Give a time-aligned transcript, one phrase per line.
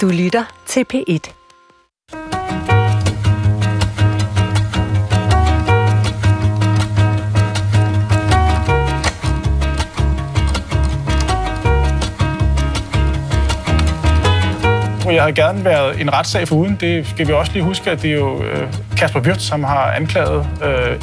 [0.00, 1.43] Du lytter til P1.
[15.12, 16.76] Jeg havde gerne været en retssag for uden.
[16.80, 19.92] Det skal vi også lige huske, at det er jo øh, Kasper Wirt, som har
[19.92, 20.46] anklaget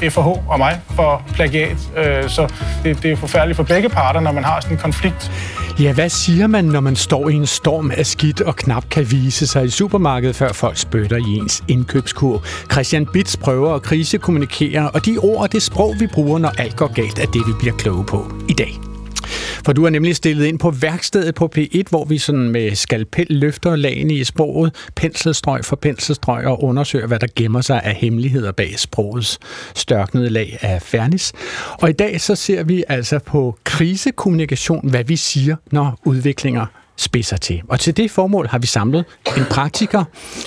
[0.02, 1.78] øh, FH og mig for plagiat.
[1.98, 2.54] Øh, så
[2.84, 5.32] det, det er forfærdeligt for begge parter, når man har sådan en konflikt.
[5.80, 9.12] Ja, hvad siger man, når man står i en storm af skidt og knap kan
[9.12, 12.44] vise sig i supermarkedet, før folk spytter i ens indkøbskur?
[12.72, 16.76] Christian Bits prøver at krisekommunikere, og de ord og det sprog, vi bruger, når alt
[16.76, 18.91] går galt, er det, vi bliver kloge på i dag.
[19.66, 23.28] For du er nemlig stillet ind på værkstedet på P1, hvor vi sådan med skalpel
[23.30, 28.52] løfter lagene i sproget, penselstrøg for penselstrøg og undersøger, hvad der gemmer sig af hemmeligheder
[28.52, 29.40] bag sprogets
[29.76, 31.34] størknede lag af fernis.
[31.82, 36.66] Og i dag så ser vi altså på krisekommunikation, hvad vi siger, når udviklinger
[37.02, 37.62] spidser til.
[37.68, 39.06] Og til det formål har vi samlet
[39.38, 40.04] en praktiker,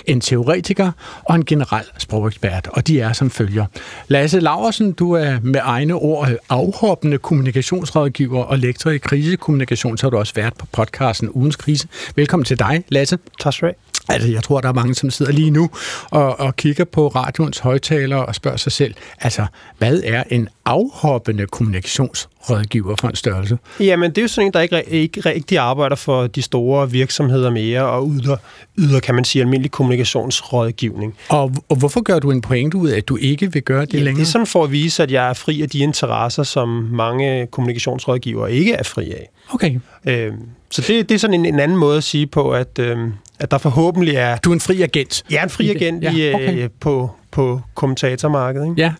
[0.07, 0.93] en teoretiker
[1.25, 3.67] og en generel sprogekspert, og de er som følger.
[4.09, 10.11] Lasse Laversen, du er med egne ord afhoppende kommunikationsrådgiver og lektor i krisekommunikation, så har
[10.11, 11.89] du også været på podcasten Ugens Krise.
[12.17, 13.19] Velkommen til dig, Lasse.
[13.41, 13.94] Tak skal du have.
[14.09, 15.71] Altså, jeg tror, der er mange, som sidder lige nu
[16.11, 19.47] og, og kigger på radioens højtaler og spørger sig selv, altså,
[19.79, 23.59] hvad er en afhoppende kommunikationsrådgiver for en størrelse?
[23.81, 27.51] Jamen, det er jo sådan en, der ikke, ikke rigtig arbejder for de store virksomheder
[27.51, 28.37] mere og yder,
[28.79, 31.15] yder kan man sige, almindelig kommunikationsrådgivning.
[31.29, 33.95] Og, og hvorfor gør du en pointe ud af, at du ikke vil gøre det
[33.95, 34.15] ja, længere?
[34.15, 37.47] Det er sådan for at vise, at jeg er fri af de interesser, som mange
[37.47, 39.31] kommunikationsrådgivere ikke er fri af.
[39.51, 39.81] Okay.
[40.07, 40.33] Øh,
[40.71, 42.99] så det, det er sådan en, en anden måde at sige på, at, øh,
[43.41, 44.37] at der forhåbentlig er...
[44.37, 45.23] Du er en fri agent?
[45.31, 46.65] Ja, en fri agent ja, i, okay.
[46.65, 48.69] øh, på, på kommentatormarkedet.
[48.69, 48.83] Ikke?
[48.83, 48.93] Ja,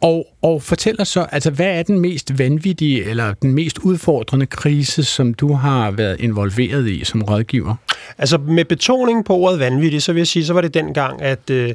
[0.00, 4.46] og, og fortæl os så, altså hvad er den mest vanvittige eller den mest udfordrende
[4.46, 7.74] krise, som du har været involveret i som rådgiver?
[8.18, 11.50] Altså med betoning på ordet vanvittig, så vil jeg sige, så var det dengang, at...
[11.50, 11.74] Øh,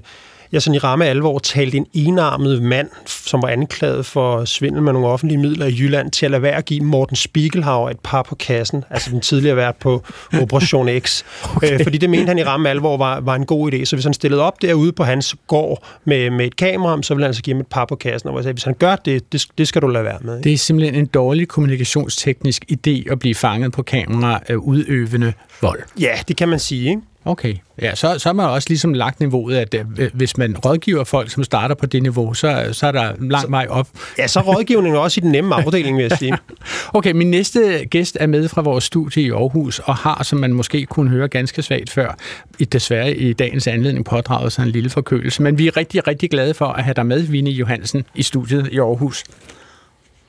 [0.52, 4.94] jeg sådan i ramme alvor talte en enarmet mand, som var anklaget for svindel med
[4.94, 8.24] nogle offentlige midler i Jylland, til at lade være at give Morten Spiegelhauer et par
[8.24, 10.04] på kassen, altså den tidligere vært på
[10.42, 11.24] Operation X.
[11.56, 11.74] okay.
[11.74, 13.86] øh, fordi det mente han i ramme alvor var, var en god idé.
[13.86, 17.24] Så hvis han stillede op derude på hans gård med, med et kamera, så ville
[17.24, 18.30] han altså give ham et par på kassen.
[18.30, 20.38] Og jeg sagde, hvis han gør det, det, det skal du lade være med.
[20.38, 20.44] Ikke?
[20.44, 25.80] Det er simpelthen en dårlig kommunikationsteknisk idé at blive fanget på kamera af udøvende vold.
[26.00, 27.02] Ja, det kan man sige, ikke?
[27.28, 31.04] Okay, ja, så, så har man også ligesom lagt niveauet, at øh, hvis man rådgiver
[31.04, 33.88] folk, som starter på det niveau, så, så er der lang vej op.
[34.18, 36.38] Ja, så er rådgivningen også i den nemme afdeling, vil jeg sige.
[36.94, 40.54] okay, min næste gæst er med fra vores studie i Aarhus, og har, som man
[40.54, 42.18] måske kunne høre ganske svagt før,
[42.60, 45.44] i, desværre i dagens anledning pådraget sig en lille forkølelse.
[45.44, 48.70] Men vi er rigtig, rigtig glade for at have dig med, Vinnie Johansen, i studiet
[48.72, 49.24] i Aarhus.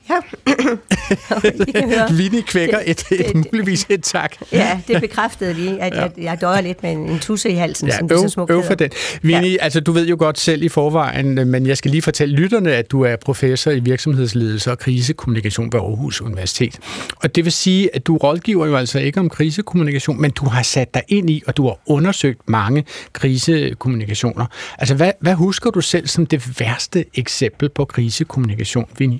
[0.09, 0.15] Ja,
[1.67, 2.11] I kan høre.
[2.11, 4.35] Vinnie kvækker et, et, et, muligvis et tak.
[4.51, 7.97] Ja, det bekræftede lige, at jeg, jeg døjer lidt med en tusse i halsen, ja,
[7.97, 8.89] som øv, det så smukt øv for den.
[9.21, 9.57] Vinnie, ja.
[9.61, 12.91] altså du ved jo godt selv i forvejen, men jeg skal lige fortælle lytterne, at
[12.91, 16.79] du er professor i virksomhedsledelse og krisekommunikation ved Aarhus Universitet.
[17.15, 20.63] Og det vil sige, at du rådgiver jo altså ikke om krisekommunikation, men du har
[20.63, 24.45] sat dig ind i, og du har undersøgt mange krisekommunikationer.
[24.77, 29.19] Altså hvad, hvad husker du selv som det værste eksempel på krisekommunikation, Vinnie?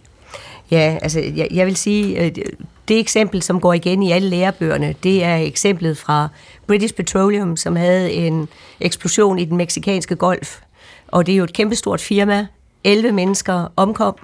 [0.71, 2.31] Ja, altså jeg, jeg vil sige, øh,
[2.87, 6.29] det eksempel, som går igen i alle lærebøgerne, det er eksemplet fra
[6.67, 8.47] British Petroleum, som havde en
[8.79, 10.59] eksplosion i den meksikanske golf.
[11.07, 12.47] Og det er jo et kæmpestort firma.
[12.83, 14.15] 11 mennesker omkom,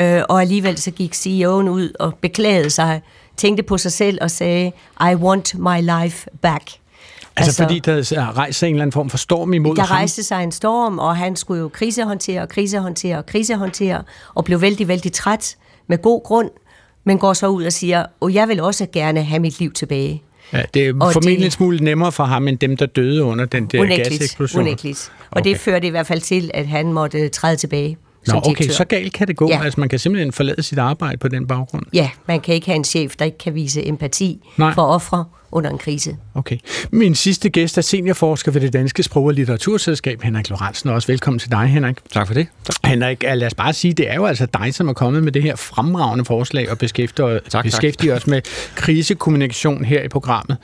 [0.00, 3.02] øh, og alligevel så gik CEO'en ud og beklagede sig,
[3.36, 6.62] tænkte på sig selv og sagde, I want my life back.
[7.36, 9.88] Altså, altså fordi der rejste en eller anden form for storm imod der ham?
[9.88, 14.02] Der rejste sig en storm, og han skulle jo krisehåndtere, krisehåndtere, krisehåndtere,
[14.34, 15.56] og blev vældig, vældig træt
[15.86, 16.50] med god grund,
[17.04, 20.22] men går så ud og siger, og jeg vil også gerne have mit liv tilbage.
[20.52, 23.22] Ja, det er og formentlig det, en smule nemmere for ham, end dem, der døde
[23.24, 24.62] under den der gaseksplosion.
[24.62, 25.12] Unægteligt.
[25.30, 25.50] Og okay.
[25.50, 27.96] det førte i hvert fald til, at han måtte træde tilbage.
[28.26, 29.48] Nå, okay, så galt kan det gå.
[29.48, 29.62] Ja.
[29.64, 31.82] Altså, man kan simpelthen forlade sit arbejde på den baggrund.
[31.92, 34.74] Ja, man kan ikke have en chef, der ikke kan vise empati Nej.
[34.74, 36.16] for ofre under en krise.
[36.34, 36.58] Okay.
[36.90, 40.90] Min sidste gæst er seniorforsker ved det Danske Sprog- og Litteraturselskab, Henrik Lorentzen.
[40.90, 41.96] Også velkommen til dig, Henrik.
[42.12, 42.46] Tak for det.
[42.64, 42.76] Tak.
[42.84, 45.42] Henrik, lad os bare sige, det er jo altså dig, som er kommet med det
[45.42, 48.22] her fremragende forslag og beskæftiger, tak, beskæftiger tak.
[48.22, 48.42] os med
[48.74, 50.56] krisekommunikation her i programmet.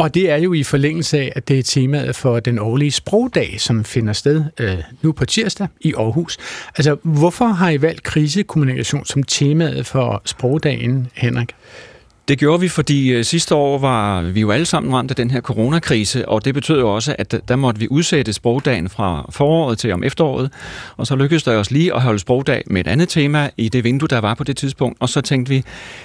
[0.00, 3.54] Og det er jo i forlængelse af, at det er temaet for den årlige sprogdag,
[3.58, 6.38] som finder sted øh, nu på tirsdag i Aarhus.
[6.76, 11.54] Altså, hvorfor har I valgt krisekommunikation som temaet for sprogdagen, Henrik?
[12.30, 15.30] Det gjorde vi, fordi øh, sidste år var vi jo alle sammen ramt af den
[15.30, 19.78] her coronakrise, og det betød jo også, at der måtte vi udsætte sprogdagen fra foråret
[19.78, 20.50] til om efteråret,
[20.96, 23.84] og så lykkedes det os lige at holde sprogdag med et andet tema i det
[23.84, 25.64] vindue, der var på det tidspunkt, og så tænkte vi,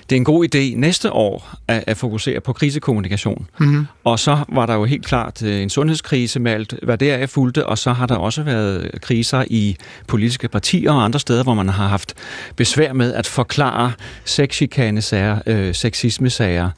[0.09, 3.47] det er en god idé næste år at, at fokusere på krisekommunikation.
[3.59, 3.87] Mm-hmm.
[4.03, 7.25] Og så var der jo helt klart øh, en sundhedskrise med alt, hvad der er
[7.25, 9.77] fulgte, og så har der også været kriser i
[10.07, 12.13] politiske partier og andre steder, hvor man har haft
[12.55, 13.91] besvær med at forklare
[14.25, 15.73] sexchikane-sager, øh,
[16.15, 16.69] sexisme-sager.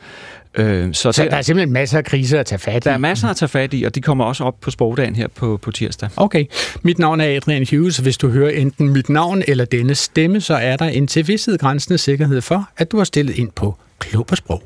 [0.55, 2.79] Øh, så, så der, der er simpelthen masser af kriser at tage fat i?
[2.79, 5.27] Der er masser at tage fat i, og de kommer også op på sprogdagen her
[5.27, 6.09] på, på tirsdag.
[6.17, 6.45] Okay.
[6.83, 7.97] Mit navn er Adrian Hughes.
[7.97, 11.57] Hvis du hører enten mit navn eller denne stemme, så er der en til vidshed
[11.57, 14.63] grænsende sikkerhed for, at du har stillet ind på Klog på Sprog.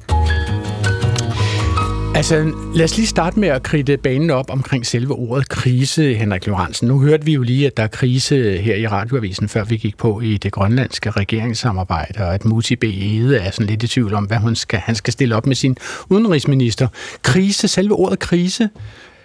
[2.16, 6.48] Altså, lad os lige starte med at kridte banen op omkring selve ordet krise, Henrik
[6.48, 6.88] Lorentzen.
[6.88, 9.98] Nu hørte vi jo lige, at der er krise her i radioavisen, før vi gik
[9.98, 12.84] på i det grønlandske regeringssamarbejde, og at Musi B.
[12.84, 15.56] Ede er sådan lidt i tvivl om, hvad hun skal, han skal stille op med
[15.56, 15.78] sin
[16.10, 16.88] udenrigsminister.
[17.24, 18.70] Krise, selve ordet krise.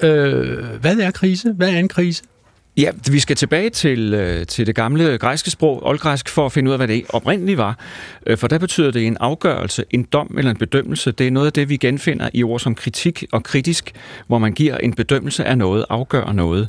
[0.00, 1.52] Øh, hvad er krise?
[1.52, 2.22] Hvad er en krise?
[2.78, 6.68] Ja, vi skal tilbage til, øh, til det gamle græske sprog, oldgræsk, for at finde
[6.68, 7.78] ud af, hvad det oprindeligt var.
[8.26, 11.12] Øh, for der betyder det en afgørelse, en dom eller en bedømmelse.
[11.12, 13.92] Det er noget af det, vi genfinder i ord som kritik og kritisk,
[14.26, 16.68] hvor man giver en bedømmelse af noget, afgør noget.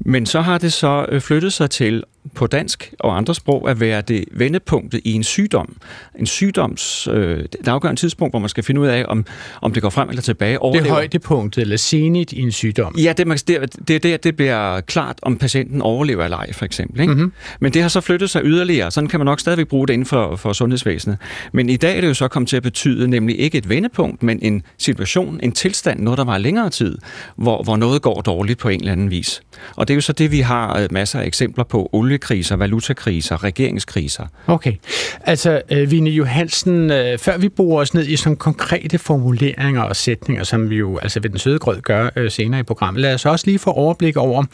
[0.00, 3.80] Men så har det så øh, flyttet sig til på dansk og andre sprog at
[3.80, 5.76] være det vendepunktet i en sygdom.
[6.18, 9.26] En sygdoms, øh, det afgørende tidspunkt, hvor man skal finde ud af, om,
[9.62, 10.58] om det går frem eller tilbage.
[10.58, 10.82] Overlever.
[10.82, 12.94] Det er højdepunktet, eller senigt i en sygdom.
[12.98, 16.64] Ja, det, man, det, det, det, det bliver klart, om patienten overlever eller ej, for
[16.64, 17.00] eksempel.
[17.00, 17.12] Ikke?
[17.12, 17.32] Mm-hmm.
[17.60, 18.90] Men det har så flyttet sig yderligere.
[18.90, 21.18] Sådan kan man nok stadigvæk bruge det inden for, for sundhedsvæsenet.
[21.52, 24.22] Men i dag er det jo så kommet til at betyde nemlig ikke et vendepunkt,
[24.22, 26.98] men en situation, en tilstand, noget der var længere tid,
[27.36, 29.42] hvor, hvor noget går dårligt på en eller anden vis.
[29.76, 31.88] Og det er jo så det, vi har øh, masser af eksempler på.
[32.16, 34.26] Oliekriser, valutakriser, regeringskriser.
[34.46, 34.72] Okay.
[35.20, 39.96] Altså, øh, Vine Johansen, øh, før vi bruger os ned i sådan konkrete formuleringer og
[39.96, 43.26] sætninger, som vi jo altså ved den søde grød gør senere i programmet, lad os
[43.26, 44.44] også lige få overblik over,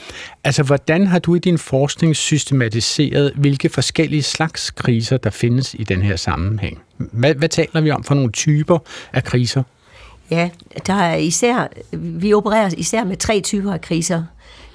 [0.44, 5.84] altså hvordan har du i din forskning systematiseret, hvilke forskellige slags kriser, der findes i
[5.84, 6.78] den her sammenhæng?
[6.96, 8.78] Hvad, hvad taler vi om for nogle typer
[9.12, 9.62] af kriser?
[10.30, 10.50] Ja,
[10.86, 14.22] der er især, vi opererer især med tre typer af kriser.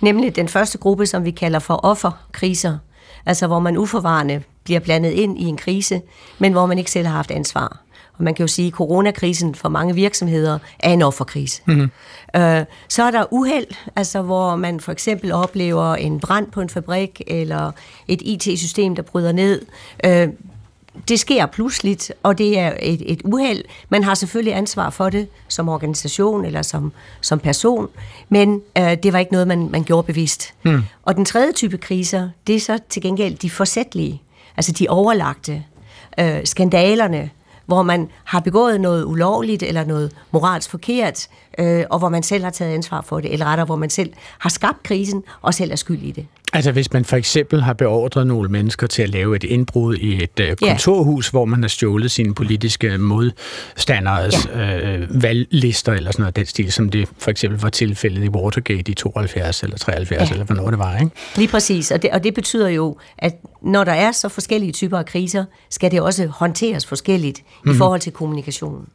[0.01, 2.77] Nemlig den første gruppe, som vi kalder for offerkriser,
[3.25, 6.01] altså hvor man uforvarende bliver blandet ind i en krise,
[6.39, 7.81] men hvor man ikke selv har haft ansvar.
[8.17, 11.61] Og man kan jo sige, at coronakrisen for mange virksomheder er en offerkrise.
[11.65, 11.91] Mm-hmm.
[12.35, 16.69] Øh, så er der uheld, altså hvor man for eksempel oplever en brand på en
[16.69, 17.71] fabrik, eller
[18.07, 19.65] et IT-system, der bryder ned.
[20.05, 20.27] Øh,
[21.09, 23.63] det sker pludseligt, og det er et, et uheld.
[23.89, 26.91] Man har selvfølgelig ansvar for det som organisation eller som,
[27.21, 27.89] som person,
[28.29, 30.53] men øh, det var ikke noget, man, man gjorde bevidst.
[30.61, 30.83] Hmm.
[31.03, 34.21] Og den tredje type kriser, det er så til gengæld de forsætlige,
[34.57, 35.63] altså de overlagte,
[36.19, 37.29] øh, skandalerne,
[37.68, 41.28] hvor man har begået noget ulovligt eller noget moralsk forkert,
[41.60, 44.14] øh, og hvor man selv har taget ansvar for det, eller rettere, hvor man selv
[44.40, 46.25] har skabt krisen og selv er skyld i det.
[46.54, 50.24] Altså hvis man for eksempel har beordret nogle mennesker til at lave et indbrud i
[50.24, 51.31] et uh, kontorhus, ja.
[51.31, 54.98] hvor man har stjålet sine politiske modstanderes ja.
[54.98, 58.92] øh, valglister eller sådan noget den stil, som det for eksempel var tilfældet i Watergate
[58.92, 60.34] i 72 eller 73 ja.
[60.34, 61.12] eller hvornår det var, ikke?
[61.36, 64.98] Lige præcis, og det, og det betyder jo, at når der er så forskellige typer
[64.98, 67.69] af kriser, skal det også håndteres forskelligt mm-hmm.
[67.69, 67.77] i mhm.
[67.77, 68.88] forhold til kommunikationen.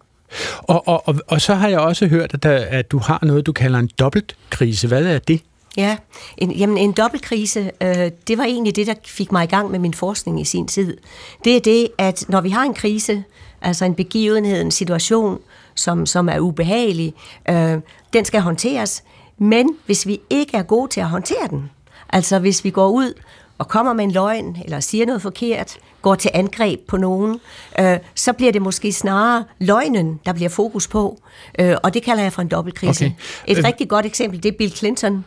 [0.58, 3.46] Og, og, og, og så har jeg også hørt, at, der, at du har noget,
[3.46, 4.88] du kalder en dobbeltkrise.
[4.88, 5.42] Hvad er det?
[5.76, 5.96] Ja,
[6.38, 9.78] en, jamen en dobbeltkrise, øh, det var egentlig det, der fik mig i gang med
[9.78, 10.96] min forskning i sin tid.
[11.44, 13.24] Det er det, at når vi har en krise,
[13.62, 15.38] altså en begivenhed, en situation,
[15.74, 17.14] som, som er ubehagelig,
[17.50, 17.78] øh,
[18.12, 19.04] den skal håndteres.
[19.38, 21.70] Men hvis vi ikke er gode til at håndtere den,
[22.08, 23.14] altså hvis vi går ud
[23.62, 27.40] og kommer med en løgn, eller siger noget forkert, går til angreb på nogen,
[27.80, 31.18] øh, så bliver det måske snarere løgnen, der bliver fokus på.
[31.58, 33.04] Øh, og det kalder jeg for en dobbeltkrise.
[33.04, 33.14] Okay.
[33.46, 33.64] Et øh.
[33.64, 35.24] rigtig godt eksempel, det er Bill Clinton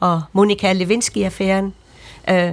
[0.00, 1.72] og Monika Lewinsky-affæren.
[2.30, 2.52] Øh,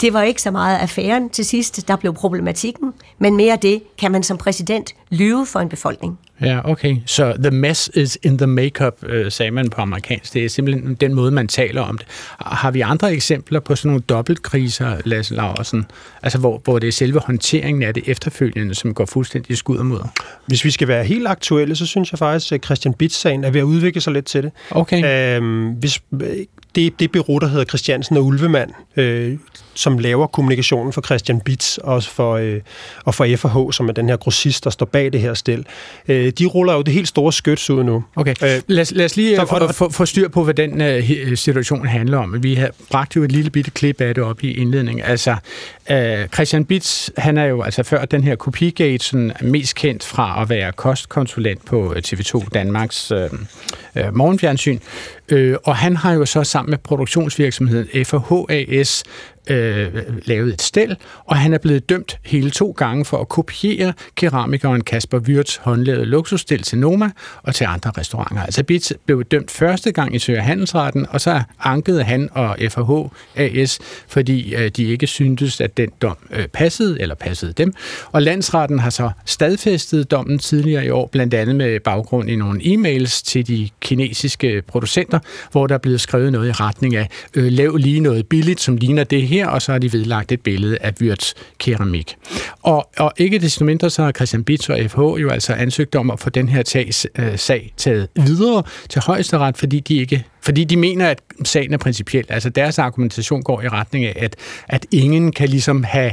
[0.00, 4.12] det var ikke så meget affæren til sidst, der blev problematikken, men mere det, kan
[4.12, 6.18] man som præsident lyve for en befolkning.
[6.40, 6.96] Ja, okay.
[7.06, 10.34] Så the mess is in the makeup, øh, sagde man på amerikansk.
[10.34, 12.06] Det er simpelthen den måde, man taler om det.
[12.38, 15.86] Har vi andre eksempler på sådan nogle dobbeltkriser, Lasse Laursen?
[16.22, 19.86] Altså, hvor, hvor det er selve håndteringen af det efterfølgende, som går fuldstændig skud og
[19.86, 20.08] mudder?
[20.46, 23.60] Hvis vi skal være helt aktuelle, så synes jeg faktisk, at Christian Bitz-sagen er ved
[23.60, 24.52] at udvikle sig lidt til det.
[24.70, 25.36] Okay.
[25.36, 26.02] Øhm, hvis,
[26.74, 29.38] det, det bureau, der hedder Christiansen og Ulvemand, øh,
[29.80, 32.60] som laver kommunikationen for Christian Bits og for, øh,
[33.04, 35.66] og for FH, som er den her grossist, der står bag det her stil.
[36.08, 38.04] Øh, de ruller jo det helt store skøts ud nu.
[38.16, 41.86] Okay, øh, lad, lad os lige så, få, få styr på, hvad den uh, situation
[41.86, 42.42] handler om.
[42.42, 45.04] Vi har bragt jo et lille bitte klip af det op i indledningen.
[45.04, 45.36] Altså,
[45.90, 45.96] uh,
[46.34, 50.48] Christian Bits, han er jo altså før den her kopigate sådan, mest kendt fra at
[50.48, 54.78] være kostkonsulent på TV2 Danmarks uh, uh, morgenfjernsyn.
[55.32, 59.04] Uh, og han har jo så sammen med produktionsvirksomheden FHAS
[59.50, 59.88] øh,
[60.24, 64.80] lavet et stel, og han er blevet dømt hele to gange for at kopiere keramikeren
[64.80, 67.10] Kasper Wirts håndlavede luksusstel til Noma
[67.42, 68.42] og til andre restauranter.
[68.42, 72.90] Altså Bits blev dømt første gang i Søger Handelsretten, og så ankede han og FH
[73.36, 73.78] AS,
[74.08, 77.74] fordi øh, de ikke syntes, at den dom øh, passede, eller passede dem.
[78.12, 82.60] Og landsretten har så stadfæstet dommen tidligere i år, blandt andet med baggrund i nogle
[82.60, 85.18] e-mails til de kinesiske producenter,
[85.52, 88.76] hvor der er blevet skrevet noget i retning af, øh, lav lige noget billigt, som
[88.76, 92.16] ligner det her, og så har de vedlagt et billede af Wirts keramik.
[92.62, 96.10] Og, og ikke desto mindre, så har Christian Bitz og FH jo altså ansøgt om
[96.10, 100.64] at få den her tags, øh, sag taget videre til højesteret, fordi de ikke fordi
[100.64, 102.24] de mener, at sagen er principiel.
[102.28, 104.36] Altså deres argumentation går i retning af, at,
[104.68, 106.12] at ingen kan ligesom have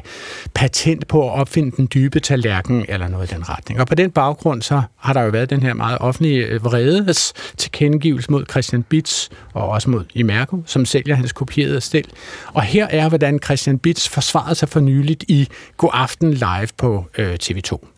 [0.54, 3.80] patent på at opfinde den dybe tallerken eller noget i den retning.
[3.80, 7.34] Og på den baggrund så har der jo været den her meget offentlige øh, vredes
[7.58, 12.06] tilkendegivelse mod Christian Bits og også mod Imerco, som sælger hans kopierede stil.
[12.54, 17.06] Og her er, hvordan Christian Bits forsvarede sig for nyligt i God Aften Live på
[17.18, 17.97] øh, TV2.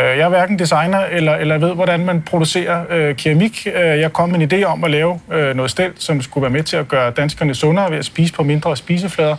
[0.00, 3.66] Øh, jeg er hverken designer eller, eller ved, hvordan man producerer øh, keramik.
[3.74, 6.50] Øh, jeg kom med en idé om at lave øh, noget stel, som skulle være
[6.50, 9.36] med til at gøre danskerne sundere ved at spise på mindre spiseflader.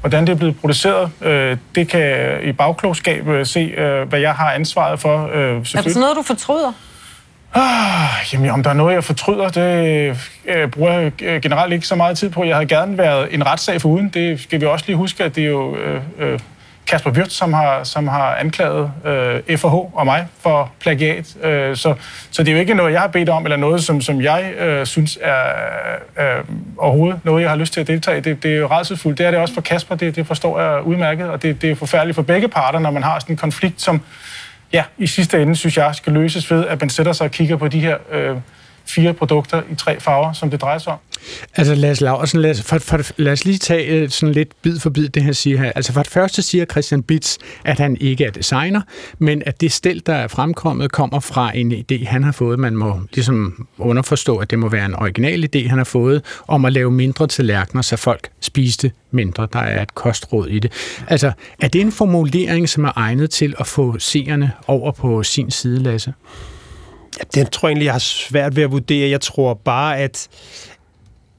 [0.00, 4.32] Hvordan det er blevet produceret, øh, det kan i bagklogskab øh, se, øh, hvad jeg
[4.32, 5.30] har ansvaret for.
[5.34, 6.72] Øh, er det sådan noget, du fortryder?
[7.54, 10.16] Ah, jamen, om der er noget, jeg fortryder, det
[10.46, 12.44] øh, bruger jeg generelt ikke så meget tid på.
[12.44, 14.08] Jeg havde gerne været en retssag for uden.
[14.08, 16.38] Det skal vi også lige huske, at det er jo øh, øh,
[16.92, 21.36] Kasper Wirtz, som har, som har anklaget øh, FH og mig for plagiat.
[21.42, 21.94] Øh, så,
[22.30, 24.52] så det er jo ikke noget, jeg har bedt om, eller noget, som, som jeg
[24.58, 25.42] øh, synes er
[26.20, 26.44] øh,
[26.78, 28.20] overhovedet noget, jeg har lyst til at deltage i.
[28.20, 29.18] Det, det er jo redselsfuldt.
[29.18, 31.74] Det er det også for Kasper, det, det forstår jeg udmærket, og det, det er
[31.74, 34.00] forfærdeligt for begge parter, når man har sådan en konflikt, som
[34.72, 37.56] ja, i sidste ende, synes jeg, skal løses ved, at man sætter sig og kigger
[37.56, 38.36] på de her øh,
[38.86, 40.98] fire produkter i tre farver, som det drejer sig om.
[41.56, 44.78] Altså Lars Laursen, lad os, for, for, lad os lige tage øh, sådan lidt bid
[44.78, 45.72] for bid det, han siger her.
[45.74, 48.80] Altså for det første siger Christian Bits, at han ikke er designer,
[49.18, 52.58] men at det stel, der er fremkommet, kommer fra en idé, han har fået.
[52.58, 56.64] Man må ligesom underforstå, at det må være en original idé, han har fået, om
[56.64, 59.48] at lave mindre tallerkener, så folk spiste mindre.
[59.52, 60.72] Der er et kostråd i det.
[61.08, 65.50] Altså, er det en formulering, som er egnet til at få seerne over på sin
[65.50, 66.12] side, Lasse?
[67.18, 69.10] Ja, den tror jeg egentlig, jeg har svært ved at vurdere.
[69.10, 70.28] Jeg tror bare, at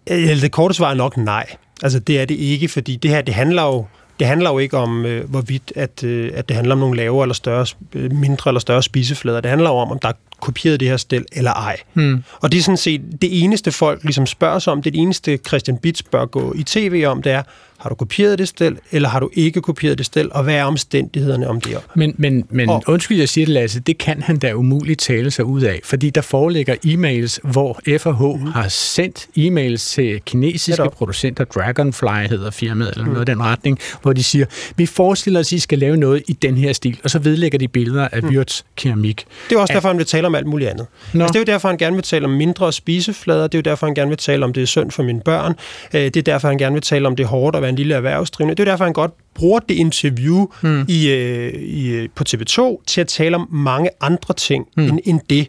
[0.07, 1.55] det korte svar er nok nej.
[1.83, 3.85] Altså, det er det ikke, fordi det her, det handler jo
[4.19, 7.23] det handler jo ikke om, øh, hvorvidt at, øh, at det handler om nogle lavere
[7.23, 9.41] eller større, øh, mindre eller større spiseflader.
[9.41, 11.77] Det handler jo om, om der er kopieret det her stel eller ej.
[11.93, 12.23] Hmm.
[12.41, 15.01] Og det er sådan set det eneste folk ligesom spørger sig om, det, er det
[15.01, 17.43] eneste Christian Bits bør gå i tv om, det er,
[17.83, 20.63] har du kopieret det stel, eller har du ikke kopieret det stel, og hvad er
[20.63, 21.77] omstændighederne om det?
[21.95, 25.31] Men, men, men og, undskyld, jeg siger det, Lasse, det kan han da umuligt tale
[25.31, 28.51] sig ud af, fordi der foreligger e-mails, hvor FH mm.
[28.51, 33.11] har sendt e-mails til kinesiske producenter, Dragonfly hedder firmaet, eller mm.
[33.11, 34.45] noget i den retning, hvor de siger,
[34.75, 37.57] vi forestiller os, at I skal lave noget i den her stil, og så vedlægger
[37.57, 38.43] de billeder af mm.
[38.75, 39.25] keramik.
[39.49, 40.87] Det er også derfor, han vil tale om alt muligt andet.
[41.13, 43.71] Altså, det er jo derfor, han gerne vil tale om mindre spiseflader, det er jo
[43.71, 45.55] derfor, han gerne vil tale om, det er synd for mine børn,
[45.93, 47.75] øh, det er derfor, han gerne vil tale om, det er hårdt at være en
[47.75, 48.55] lille erhvervsdrivende.
[48.55, 50.85] Det er derfor, han godt bruger det interview mm.
[50.87, 54.83] i, øh, i, på TV2 til at tale om mange andre ting mm.
[54.83, 55.47] end, end det.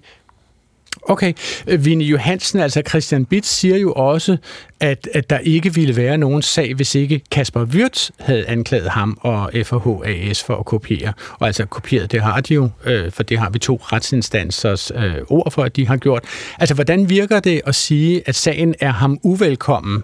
[1.08, 1.32] Okay.
[1.66, 4.36] Øh, Vinnie Johansen, altså Christian Bitz, siger jo også,
[4.80, 9.18] at, at der ikke ville være nogen sag, hvis ikke Kasper Wirtz havde anklaget ham
[9.20, 11.12] og FHAS for at kopiere.
[11.38, 15.14] Og altså kopieret, det har de jo, øh, for det har vi to retsinstansers øh,
[15.28, 16.24] ord for, at de har gjort.
[16.58, 20.02] Altså, hvordan virker det at sige, at sagen er ham uvelkommen,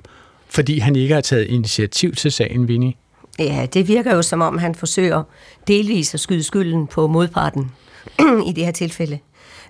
[0.49, 2.92] fordi han ikke har taget initiativ til sagen, Vinnie?
[3.38, 5.23] Ja, det virker jo som om, han forsøger
[5.69, 7.71] delvis at skyde skylden på modparten
[8.49, 9.19] i det her tilfælde.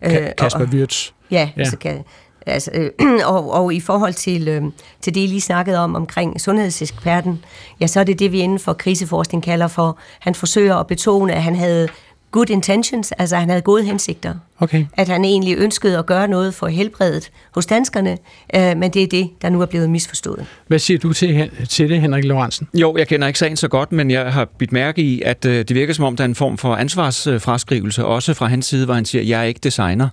[0.05, 1.11] Ka- Kasper Wirtz.
[1.31, 1.61] Ja, ja.
[1.61, 2.05] Altså, kan,
[2.47, 2.91] altså, øh,
[3.35, 4.63] og, og i forhold til, øh,
[5.01, 7.45] til det, I lige snakkede om omkring sundhedseksperten,
[7.81, 11.33] ja, så er det det, vi inden for kriseforskning kalder for, han forsøger at betone,
[11.35, 11.89] at han havde
[12.31, 14.35] good intentions, altså han havde gode hensigter.
[14.59, 14.87] Okay.
[14.97, 18.19] At han egentlig ønskede at gøre noget for helbredet hos danskerne,
[18.57, 20.47] øh, men det er det, der nu er blevet misforstået.
[20.67, 22.69] Hvad siger du til, til det, Henrik Lorentzen?
[22.75, 25.59] Jo, jeg kender ikke sagen så godt, men jeg har bidt mærke i, at øh,
[25.59, 28.95] det virker som om, der er en form for ansvarsfraskrivelse, også fra hans side, hvor
[28.95, 30.09] han siger, jeg er ikke designer.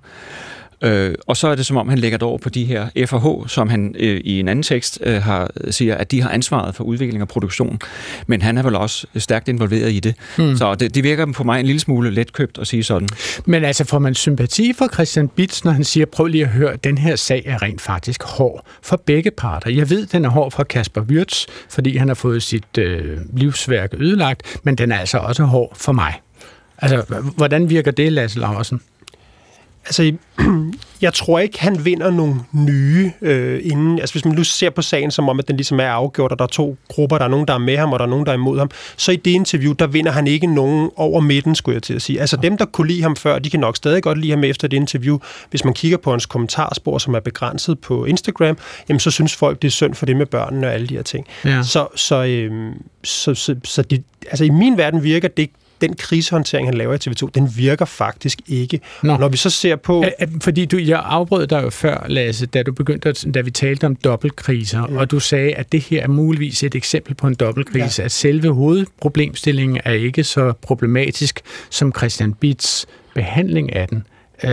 [0.81, 3.49] Øh, og så er det som om, han lægger det over på de her FH,
[3.49, 6.83] som han øh, i en anden tekst øh, har, siger, at de har ansvaret for
[6.83, 7.79] udvikling og produktion.
[8.27, 10.15] Men han er vel også stærkt involveret i det.
[10.37, 10.55] Mm.
[10.55, 13.09] Så det, det virker på mig en lille smule letkøbt at sige sådan.
[13.45, 16.75] Men altså får man sympati for Christian Bits, når han siger, prøv lige at høre,
[16.75, 19.69] den her sag er rent faktisk hård for begge parter.
[19.69, 23.93] Jeg ved, den er hård for Kasper Wirtz, fordi han har fået sit øh, livsværk
[23.97, 26.13] ødelagt, men den er altså også hård for mig.
[26.77, 28.81] Altså, hvordan virker det, Lasse Laversen?
[29.87, 30.13] Altså,
[31.01, 33.99] jeg tror ikke, han vinder nogle nye øh, inden.
[33.99, 36.39] Altså, hvis man nu ser på sagen som om, at den ligesom er afgjort, og
[36.39, 38.25] der er to grupper, der er nogen, der er med ham, og der er nogen,
[38.25, 41.55] der er imod ham, så i det interview, der vinder han ikke nogen over midten,
[41.55, 42.19] skulle jeg til at sige.
[42.19, 44.67] Altså, dem, der kunne lide ham før, de kan nok stadig godt lide ham efter
[44.67, 45.17] det interview.
[45.49, 48.57] Hvis man kigger på hans kommentarspor, som er begrænset på Instagram,
[48.89, 51.03] jamen, så synes folk, det er synd for det med børnene og alle de her
[51.03, 51.27] ting.
[51.45, 51.63] Ja.
[51.63, 52.71] Så, så, øh,
[53.03, 55.49] så, så, så det, altså, i min verden virker det
[55.81, 58.79] den krisehåndtering, han laver i TV2, den virker faktisk ikke.
[59.03, 59.17] Nå.
[59.17, 60.03] Når vi så ser på...
[60.19, 63.51] Æ, fordi du, jeg afbrød dig jo før, Lasse, da du begyndte, at, da vi
[63.51, 64.99] talte om dobbeltkriser, ja.
[64.99, 68.05] og du sagde, at det her er muligvis et eksempel på en dobbeltkrise, ja.
[68.05, 74.03] at selve hovedproblemstillingen er ikke så problematisk som Christian Bits behandling af den.
[74.43, 74.49] Øh,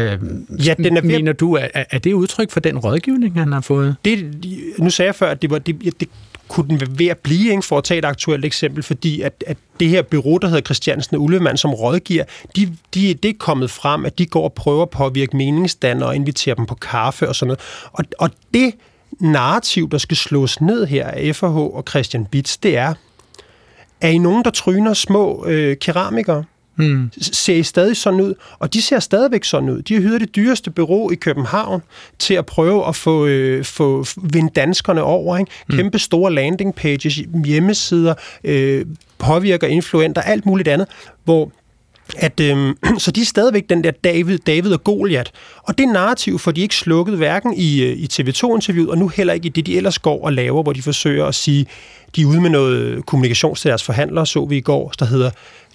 [0.66, 1.02] ja, den er.
[1.02, 3.96] Mener du, er, er det udtryk for den rådgivning, han har fået?
[4.04, 4.44] Det,
[4.78, 6.08] nu sagde jeg før, at det, var, det, det,
[6.48, 9.44] kunne den være ved at blive, ikke, for at tage et aktuelt eksempel, fordi at,
[9.46, 12.24] at det her bureau, der hedder Christiansen og Ullemann, som rådgiver,
[12.56, 16.16] de, de, det er kommet frem, at de går og prøver at påvirke meningsdannere og
[16.16, 17.60] invitere dem på kaffe og sådan noget.
[17.92, 18.74] Og, og det
[19.20, 22.94] narrativ, der skal slås ned her af FH og Christian Bits, det er,
[24.00, 26.44] er I nogen, der tryner små øh, keramikere?
[26.76, 27.10] Mm.
[27.20, 29.82] ser stadig sådan ud, og de ser stadigvæk sådan ud.
[29.82, 31.82] De har hyret det dyreste bureau i København
[32.18, 35.38] til at prøve at få, øh, få vinde danskerne over.
[35.38, 35.52] Ikke?
[35.68, 35.76] Mm.
[35.76, 38.14] Kæmpe store landing pages, hjemmesider,
[38.44, 38.86] øh,
[39.18, 40.88] påvirker influenter, alt muligt andet,
[41.24, 41.50] hvor
[42.16, 45.32] at, øh, så de er stadigvæk den der David, David og Goliat.
[45.62, 49.32] Og det narrativ får de ikke slukket hverken i, øh, i TV2-interviewet, og nu heller
[49.32, 51.66] ikke i det, de ellers går og laver, hvor de forsøger at sige,
[52.16, 55.30] de er ude med noget kommunikation til deres forhandlere, så vi i går, der hedder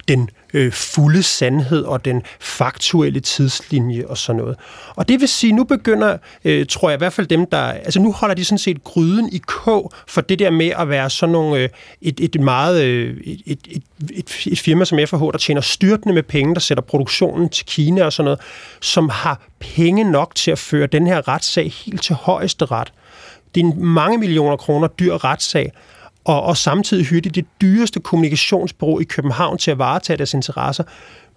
[0.09, 4.57] den øh, fulde sandhed og den faktuelle tidslinje og sådan noget.
[4.95, 7.61] Og det vil sige, nu begynder, øh, tror jeg i hvert fald dem, der...
[7.61, 11.09] Altså nu holder de sådan set gryden i kog for det der med at være
[11.09, 11.61] sådan nogle...
[11.61, 11.69] Øh,
[12.01, 12.83] et, et meget...
[12.83, 16.61] Øh, et, et, et, et, et firma som FH, der tjener styrtende med penge, der
[16.61, 18.39] sætter produktionen til Kina og sådan noget,
[18.81, 22.93] som har penge nok til at føre den her retssag helt til højeste ret.
[23.55, 25.71] Det er en mange millioner kroner dyr retssag,
[26.25, 30.83] og, og samtidig hyrde det dyreste kommunikationsbureau i København til at varetage deres interesser.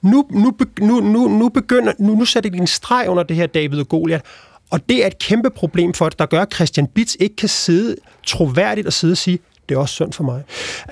[0.03, 3.47] Nu, nu, nu, nu, nu, begynder, nu, nu sætter de en streg under det her
[3.47, 4.25] David og Goliath,
[4.71, 7.49] og det er et kæmpe problem for det, der gør, at Christian Bits ikke kan
[7.49, 7.97] sidde
[8.27, 9.39] troværdigt og sidde og sige,
[9.73, 10.43] det er også synd for mig.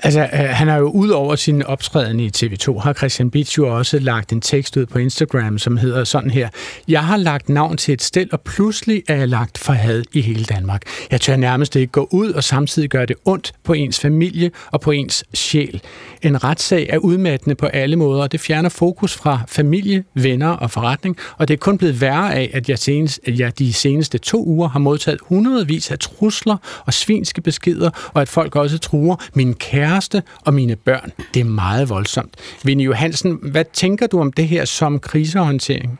[0.03, 3.77] Altså, øh, han har jo ud over sin optræden i TV2, har Christian Bitsch jo
[3.77, 6.49] også lagt en tekst ud på Instagram, som hedder sådan her.
[6.87, 10.21] Jeg har lagt navn til et sted, og pludselig er jeg lagt for had i
[10.21, 10.81] hele Danmark.
[11.11, 14.81] Jeg tør nærmest ikke gå ud og samtidig gør det ondt på ens familie og
[14.81, 15.81] på ens sjæl.
[16.21, 20.71] En retssag er udmattende på alle måder, og det fjerner fokus fra familie, venner og
[20.71, 24.17] forretning, og det er kun blevet værre af, at jeg, senest, at jeg de seneste
[24.17, 29.15] to uger har modtaget hundredvis af trusler og svinske beskeder, og at folk også truer
[29.33, 31.11] min kæreste og mine børn.
[31.33, 32.35] Det er meget voldsomt.
[32.63, 35.99] Vinnie Johansen, hvad tænker du om det her som krisehåndtering?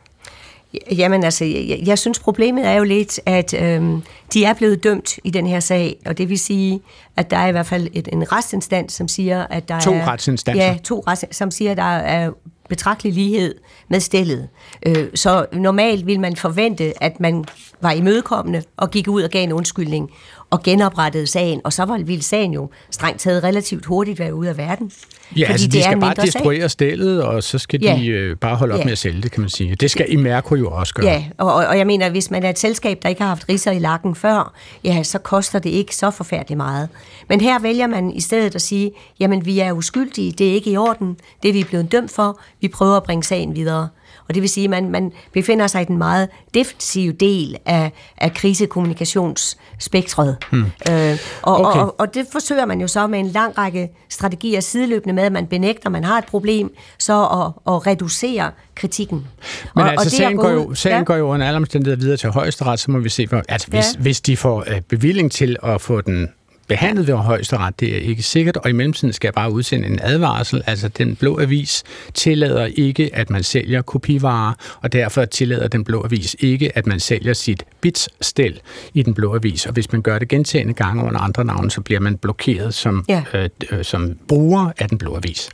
[0.92, 4.02] Jamen altså, jeg, jeg synes problemet er jo lidt, at øhm,
[4.34, 6.82] de er blevet dømt i den her sag, og det vil sige,
[7.18, 10.06] at der er i hvert fald et, en retsinstans, som siger, at der to er...
[10.06, 10.64] To retsinstanser?
[10.64, 12.32] Ja, to retsinstanser, som siger, at der er
[12.70, 13.56] betragtelig lighed
[13.90, 14.48] med stillet.
[14.86, 17.46] Øh, så normalt vil man forvente, at man
[17.82, 20.10] var imødekommende og gik ud og gav en undskyldning
[20.52, 24.58] og genoprettede sagen, og så ville sagen jo strengt taget relativt hurtigt være ude af
[24.58, 24.92] verden.
[25.38, 27.98] Ja, fordi altså de det skal bare destruere stillet, og så skal ja.
[28.02, 28.84] de øh, bare holde op ja.
[28.84, 29.76] med at sælge det, kan man sige.
[29.76, 31.06] Det skal Imerco jo også gøre.
[31.06, 33.72] Ja, og, og jeg mener, hvis man er et selskab, der ikke har haft riser
[33.72, 36.90] i lakken før, ja, så koster det ikke så forfærdeligt meget.
[37.30, 40.72] Men her vælger man i stedet at sige, jamen vi er uskyldige, det er ikke
[40.72, 43.88] i orden, det er vi blevet dømt for, vi prøver at bringe sagen videre.
[44.32, 47.92] Og det vil sige, at man, man befinder sig i den meget defensive del af,
[48.18, 50.38] af krisekommunikationsspektret.
[50.52, 50.66] Hmm.
[50.92, 51.80] Øh, og, okay.
[51.80, 55.32] og, og det forsøger man jo så med en lang række strategier sideløbende med, at
[55.32, 59.28] man benægter, at man har et problem, så at, at reducere kritikken.
[59.76, 61.04] Men og, altså, og sagen, går jo, sagen ja.
[61.04, 63.96] går jo under alle omstændigheder videre til højesteret, så må vi se, hvor, altså, hvis,
[63.96, 64.02] ja.
[64.02, 66.30] hvis de får øh, bevilling til at få den
[66.72, 70.00] behandlet ved højesteret, det er ikke sikkert, og i mellemtiden skal jeg bare udsende en
[70.02, 70.64] advarsel.
[70.68, 76.04] Altså, den blå avis tillader ikke, at man sælger kopivarer, og derfor tillader den blå
[76.06, 78.60] avis ikke, at man sælger sit bitstel
[78.94, 79.66] i den blå avis.
[79.66, 83.06] Og hvis man gør det gentagende gange under andre navne, så bliver man blokeret som,
[83.10, 83.24] ja.
[83.34, 85.50] øh, øh, som bruger af den blå avis.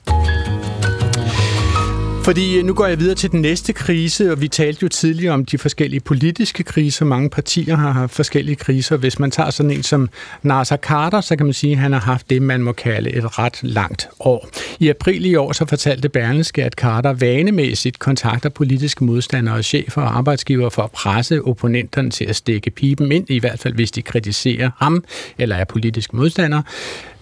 [2.27, 5.33] Fordi øh, nu går jeg videre til den næste krise, og vi talte jo tidligere
[5.33, 7.05] om de forskellige politiske kriser.
[7.05, 8.97] Mange partier har haft forskellige kriser.
[8.97, 10.09] Hvis man tager sådan en som
[10.43, 13.39] Nasser Carter, så kan man sige, at han har haft det, man må kalde et
[13.39, 14.49] ret langt år.
[14.79, 20.17] I april i år så fortalte Berlingske, at Carter vanemæssigt kontakter politiske modstandere, chefer og
[20.17, 24.01] arbejdsgiver for at presse opponenterne til at stikke pipen ind, i hvert fald hvis de
[24.01, 25.03] kritiserer ham
[25.37, 26.63] eller er politiske modstandere.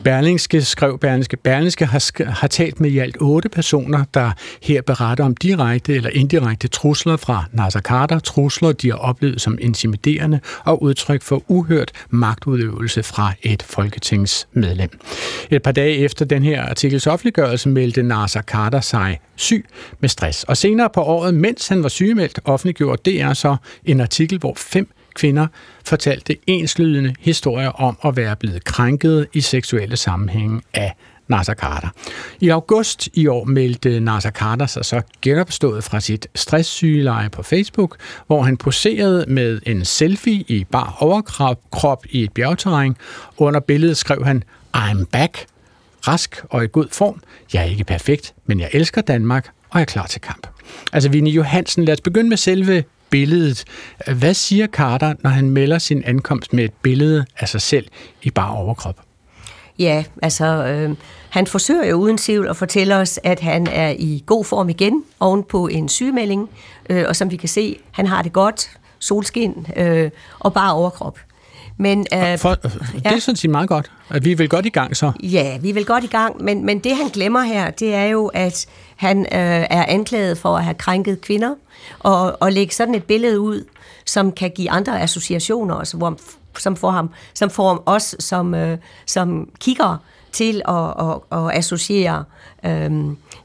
[0.04, 1.38] Berlingske skrev Berlingske.
[1.38, 6.10] Berlingske har, har talt med i alt otte personer, der her beretter om direkte eller
[6.10, 8.20] indirekte trusler fra Nasser Carter.
[8.20, 15.00] Trusler, de har oplevet som intimiderende og udtryk for uhørt magtudøvelse fra et folketingsmedlem.
[15.52, 19.66] Et par dage efter den her artikels offentliggørelse meldte Nasser Carter sig syg
[20.00, 20.44] med stress.
[20.44, 23.56] Og senere på året, mens han var sygemeldt, offentliggjorde DR så
[23.86, 25.48] en artikel, hvor fem kvinder
[25.86, 30.96] fortalte enslydende historier om at være blevet krænket i seksuelle sammenhænge af
[31.28, 31.90] Nasser Carter.
[32.40, 37.98] I august i år meldte Nasser Carter sig så genopstået fra sit stresssygeleje på Facebook,
[38.28, 42.96] hvor han poserede med en selfie i bar overkrop i et bjergterræn.
[43.38, 44.44] Under billedet skrev han,
[44.78, 45.46] I'm back,
[46.08, 47.22] rask og i god form.
[47.54, 50.48] Jeg er ikke perfekt, men jeg elsker Danmark og er klar til kamp.
[50.94, 53.64] Altså, Vinnie Johansen, lad os begynde med selve billedet.
[54.16, 57.88] Hvad siger Carter, når han melder sin ankomst med et billede af sig selv
[58.22, 59.05] i bare overkrop?
[59.80, 60.96] Ja, altså, øh,
[61.30, 65.04] han forsøger jo uden tvivl at fortælle os, at han er i god form igen,
[65.20, 66.50] ovenpå en sygemelding,
[66.90, 70.10] øh, og som vi kan se, han har det godt, solskin øh,
[70.40, 71.20] og bare overkrop.
[71.78, 73.16] Men, øh, For, det ja.
[73.16, 75.12] er sådan set meget godt, at vi vil godt i gang så.
[75.24, 78.28] Ja, vi vil godt i gang, men, men det han glemmer her, det er jo,
[78.28, 79.26] at han øh,
[79.70, 81.56] er anklaget for at have krænket kvinder,
[82.00, 83.64] og, og lægge sådan et billede ud,
[84.06, 86.20] som kan give andre associationer, altså, hvor,
[86.60, 89.98] som får ham, som får os som, øh, som kigger
[90.36, 92.24] til at, at, at associere
[92.66, 92.92] øh,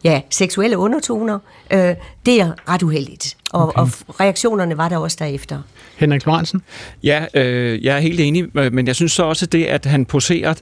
[0.04, 1.38] ja, seksuelle undertoner,
[1.72, 1.94] øh,
[2.26, 3.36] det er ret uheldigt.
[3.50, 3.80] Og, okay.
[3.80, 5.62] og reaktionerne var der også derefter.
[5.96, 6.62] Henrik Lorentzen?
[7.02, 10.04] Ja, øh, jeg er helt enig, øh, men jeg synes så også det, at han
[10.04, 10.54] poserer,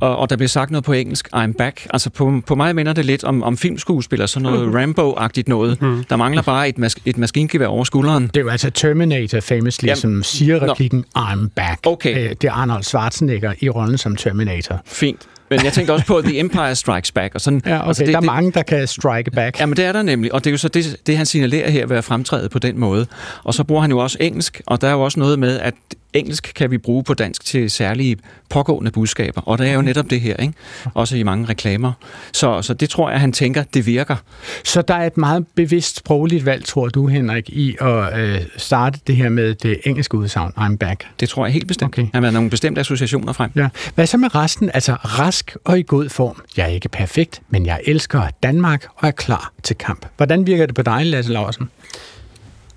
[0.00, 1.86] og, og der bliver sagt noget på engelsk, I'm back.
[1.90, 4.74] Altså på, på mig minder det lidt om, om filmskuespiller, sådan noget mm.
[4.74, 5.82] Rambo-agtigt noget.
[5.82, 6.04] Mm.
[6.04, 8.26] Der mangler bare et, mas- et maskingevær over skulderen.
[8.26, 11.20] Det er jo altså Terminator famously, Jamen, som siger replikken, no.
[11.20, 11.80] I'm back.
[11.86, 12.24] Okay.
[12.24, 14.80] Øh, det er Arnold Schwarzenegger i rollen som Terminator.
[14.86, 15.28] Fint.
[15.50, 17.34] Men jeg tænkte også på The Empire Strikes Back.
[17.34, 17.88] Og sådan, ja, okay.
[17.88, 19.60] altså det, der er mange, der kan strike back.
[19.60, 20.34] Ja, men det er der nemlig.
[20.34, 22.78] Og det er jo så det, det han signalerer her ved at fremtræde på den
[22.78, 23.06] måde.
[23.44, 25.74] Og så bruger han jo også engelsk, og der er jo også noget med, at
[26.12, 28.16] engelsk kan vi bruge på dansk til særlige
[28.48, 30.54] pågående budskaber, og det er jo netop det her, ikke?
[30.94, 31.92] også i mange reklamer.
[32.32, 34.16] Så, så det tror jeg, han tænker, det virker.
[34.64, 38.98] Så der er et meget bevidst sprogligt valg, tror du, Henrik, i at øh, starte
[39.06, 41.06] det her med det engelske udsagn, I'm back?
[41.20, 41.94] Det tror jeg helt bestemt.
[41.94, 42.06] Okay.
[42.14, 43.50] Han har nogle bestemte associationer frem.
[43.56, 43.68] Ja.
[43.94, 44.70] Hvad så med resten?
[44.74, 44.96] Altså
[45.40, 46.42] frisk og i god form.
[46.56, 50.06] Jeg er ikke perfekt, men jeg elsker Danmark og er klar til kamp.
[50.16, 51.70] Hvordan virker det på dig, Lasse Larsen?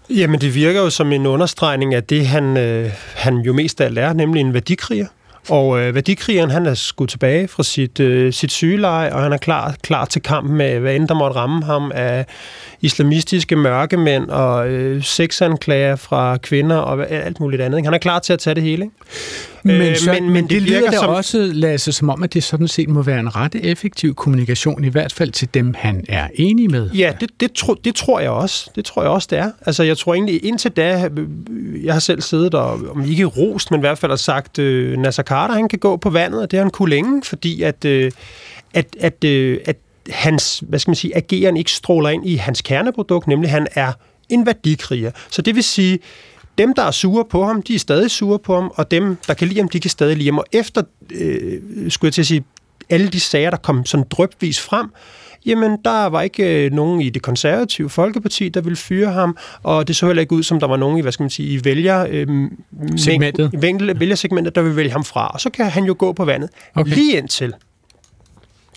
[0.09, 3.85] Jamen, det virker jo som en understregning af det, han, øh, han jo mest af
[3.85, 5.07] alt er, nemlig en værdikriger.
[5.49, 9.37] Og øh, værdikrigeren, han er skudt tilbage fra sit, øh, sit sygeleje, og han er
[9.37, 12.25] klar, klar til kamp med, hvad end der måtte ramme ham af
[12.81, 17.77] islamistiske mørkemænd og øh, sexanklager fra kvinder og alt muligt andet.
[17.77, 17.87] Ikke?
[17.87, 18.83] Han er klar til at tage det hele.
[18.83, 18.95] Ikke?
[19.63, 21.09] Men, øh, så, men, men, men det, det lyder da som...
[21.09, 24.89] også, Lasse, som om, at det sådan set må være en ret effektiv kommunikation, i
[24.89, 26.89] hvert fald til dem, han er enig med.
[26.91, 28.71] Ja, det, det, tro, det tror jeg også.
[28.75, 29.51] Det tror jeg også, det er.
[29.65, 31.09] Altså, jeg tror egentlig, indtil da,
[31.83, 34.97] jeg har selv siddet og, om ikke rost, men i hvert fald har sagt, øh,
[34.97, 37.85] Nasser Carter, han kan gå på vandet, og det har han kunne længe, fordi at,
[37.85, 38.11] øh,
[38.73, 39.75] at, at, øh, at
[40.09, 43.91] hans, hvad skal man sige, ageren ikke stråler ind i hans kerneprodukt, nemlig han er
[44.29, 45.11] en værdikriger.
[45.29, 45.99] Så det vil sige,
[46.57, 49.33] dem, der er sure på ham, de er stadig sure på ham, og dem, der
[49.33, 50.37] kan lide ham, de kan stadig lide ham.
[50.37, 51.61] Og efter, øh,
[51.91, 52.43] skulle jeg til at sige,
[52.89, 54.89] alle de sager, der kom sådan drøbvis frem,
[55.45, 59.87] jamen der var ikke øh, nogen i det konservative Folkeparti, der ville fyre ham, og
[59.87, 61.65] det så heller ikke ud, som der var nogen i, hvad skal man sige, i
[61.65, 62.27] vælger, øh,
[62.97, 63.53] segmentet.
[63.61, 65.27] Mængde, vælgersegmentet, der vil vælge ham fra.
[65.27, 66.49] Og så kan han jo gå på vandet.
[66.75, 66.91] Okay.
[66.91, 67.53] Lige indtil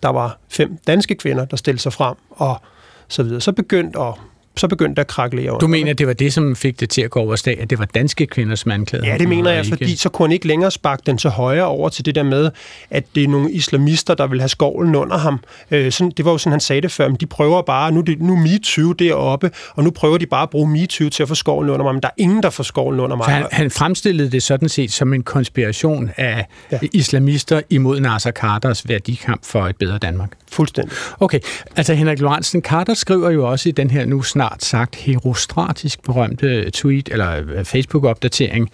[0.02, 2.60] der var fem danske kvinder, der stillede sig frem, og
[3.08, 3.40] så videre.
[3.40, 4.14] Så begyndte at
[4.56, 5.58] så begyndte der at kraklere over.
[5.58, 7.70] Du mener, at det var det, som fik det til at gå over stag, at
[7.70, 9.76] det var danske kvinder, som anklagede Ja, det mener jeg, ikke...
[9.76, 12.50] fordi så kunne han ikke længere sparke den så højere over til det der med,
[12.90, 15.40] at det er nogle islamister, der vil have skovlen under ham.
[15.70, 18.00] Øh, sådan, det var jo sådan, han sagde det før, men de prøver bare, nu,
[18.00, 21.34] det, nu MeToo deroppe, og nu prøver de bare at bruge MeToo til at få
[21.34, 23.24] skovlen under mig, men der er ingen, der får skovlen under mig.
[23.24, 26.78] Så han, han fremstillede det sådan set som en konspiration af ja.
[26.92, 30.32] islamister imod Nasser Carters værdikamp for et bedre Danmark.
[30.52, 30.96] Fuldstændig.
[31.20, 31.40] Okay,
[31.76, 36.70] altså Henrik Lorentzen Carter skriver jo også i den her nu snart sagt herostratisk berømte
[36.70, 38.70] tweet eller øh, Facebook-opdatering,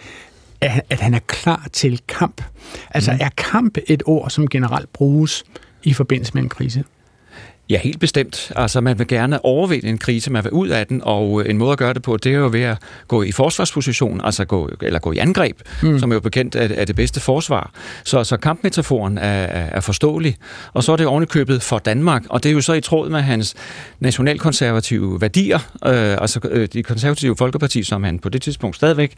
[0.61, 2.43] at han er klar til kamp.
[2.91, 3.19] Altså mm.
[3.21, 5.45] er kamp et ord, som generelt bruges
[5.83, 6.85] i forbindelse med en krise?
[7.73, 8.53] Ja, helt bestemt.
[8.57, 11.73] Altså, man vil gerne overvinde en krise, man vil ud af den, og en måde
[11.73, 14.99] at gøre det på, det er jo ved at gå i forsvarsposition, altså gå, eller
[14.99, 15.99] gå i angreb, mm.
[15.99, 17.71] som er jo bekendt er, er det bedste forsvar.
[18.05, 20.37] Så, så kampmetaforen er, er forståelig.
[20.73, 23.21] Og så er det ovenikøbet for Danmark, og det er jo så i tråd med
[23.21, 23.55] hans
[24.01, 29.15] nationalkonservative værdier, øh, altså øh, de konservative folkeparti, som han på det tidspunkt stadigvæk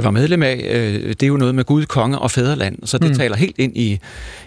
[0.00, 3.10] var medlem af, øh, det er jo noget med Gud, konge og fædreland, så det
[3.10, 3.16] mm.
[3.16, 3.98] taler helt ind i,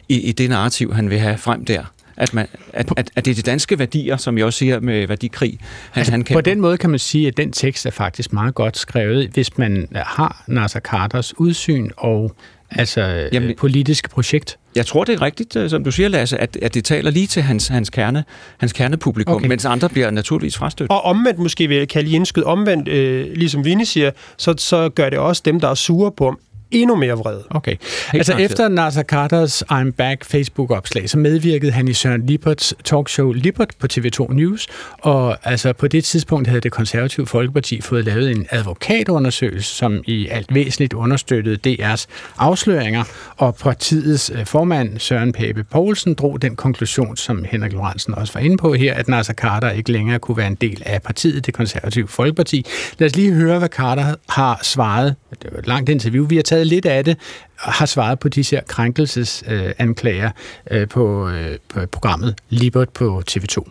[0.09, 1.83] i, i det narrativ, han vil have frem der
[2.17, 5.07] at, man, at, at, at det er de danske værdier, som jeg også siger med
[5.07, 5.57] værdikrig,
[5.91, 6.33] han, altså, han kan.
[6.33, 9.57] På den måde kan man sige, at den tekst er faktisk meget godt skrevet, hvis
[9.57, 12.35] man har Nasser Carters udsyn og
[12.71, 14.57] altså Jamen, politiske projekt.
[14.75, 17.27] Jeg tror, det er rigtigt, øh, som du siger, Lasse, at, at det taler lige
[17.27, 18.23] til hans, hans, kerne,
[18.57, 19.47] hans kernepublikum, okay.
[19.47, 20.89] mens andre bliver naturligvis frastødt.
[20.89, 25.09] Og omvendt måske, vil jeg kalde indskyde omvendt, øh, ligesom Vinnie siger, så, så gør
[25.09, 26.39] det også dem, der er sure på ham,
[26.71, 27.39] endnu mere vred.
[27.49, 27.71] Okay.
[27.71, 33.31] Helt altså efter Nasser Carters I'm Back Facebook-opslag, så medvirkede han i Søren Liperts talkshow
[33.31, 38.31] Libert på TV2 News, og altså på det tidspunkt havde det konservative Folkeparti fået lavet
[38.31, 42.05] en advokatundersøgelse, som i alt væsentligt understøttede DR's
[42.37, 43.03] afsløringer,
[43.37, 48.41] og partiets øh, formand Søren Pape Poulsen drog den konklusion, som Henrik Lorentzen også var
[48.41, 51.53] inde på her, at Nasser Carter ikke længere kunne være en del af partiet, det
[51.53, 52.65] konservative Folkeparti.
[52.97, 55.15] Lad os lige høre, hvad Carter har svaret.
[55.43, 57.17] Det var et langt interview, vi har taget lidt af det,
[57.55, 60.31] har svaret på disse her krænkelsesanklager
[60.71, 63.69] øh, på, øh, på programmet Libert på TV2.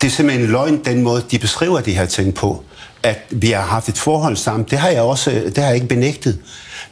[0.00, 2.64] Det er simpelthen en løgn, den måde, de beskriver de her ting på.
[3.02, 5.86] At vi har haft et forhold sammen, det har jeg også det har jeg ikke
[5.86, 6.38] benægtet.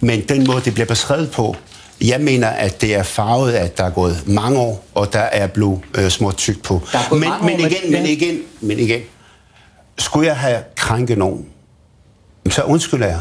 [0.00, 1.56] Men den måde, det bliver beskrevet på,
[2.00, 5.46] jeg mener, at det er farvet, at der er gået mange år, og der er
[5.46, 6.82] blod øh, små tyk på.
[7.10, 9.00] Men, men, år, igen, men igen, men igen,
[9.98, 11.46] skulle jeg have krænket nogen,
[12.50, 13.20] så undskylder jeg.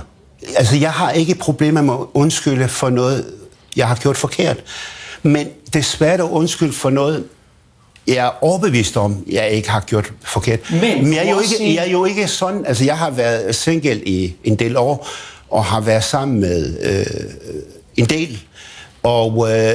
[0.56, 3.26] Altså, jeg har ikke problemer med at undskylde for noget,
[3.76, 4.58] jeg har gjort forkert.
[5.24, 7.24] Men det er svært at undskylde for noget,
[8.08, 10.60] jeg er overbevist om, jeg ikke har gjort forkert.
[10.72, 13.56] Men, Men jeg, er jo ikke, jeg er jo ikke sådan, altså jeg har været
[13.56, 15.08] single i en del år,
[15.50, 17.06] og har været sammen med øh,
[17.96, 18.44] en del.
[19.04, 19.74] Og, øh,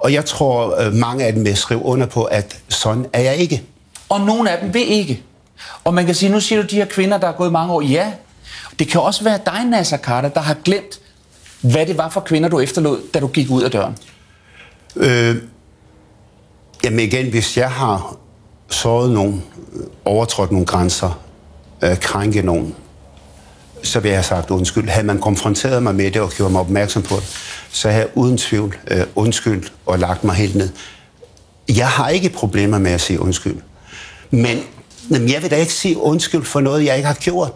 [0.00, 3.36] og jeg tror, øh, mange af dem vil skrive under på, at sådan er jeg
[3.36, 3.62] ikke.
[4.08, 5.22] Og nogle af dem vil ikke.
[5.84, 7.80] Og man kan sige, nu siger du de her kvinder, der er gået mange år.
[7.80, 8.12] Ja,
[8.78, 11.00] det kan også være dig, Nasser Carter, der har glemt,
[11.60, 13.96] hvad det var for kvinder, du efterlod, da du gik ud af døren.
[14.96, 15.36] Øh,
[16.84, 18.16] jamen igen, hvis jeg har
[18.70, 19.44] såret nogen,
[20.04, 21.20] overtrådt nogle grænser,
[21.82, 22.74] øh, krænket nogen,
[23.82, 24.88] så vil jeg have sagt undskyld.
[24.88, 27.24] Havde man konfronteret mig med det og gjort mig opmærksom på det,
[27.70, 30.68] så havde jeg uden tvivl øh, undskyld og lagt mig helt ned.
[31.68, 33.56] Jeg har ikke problemer med at sige undskyld.
[34.30, 34.60] Men
[35.10, 37.52] jamen, jeg vil da ikke sige undskyld for noget, jeg ikke har gjort.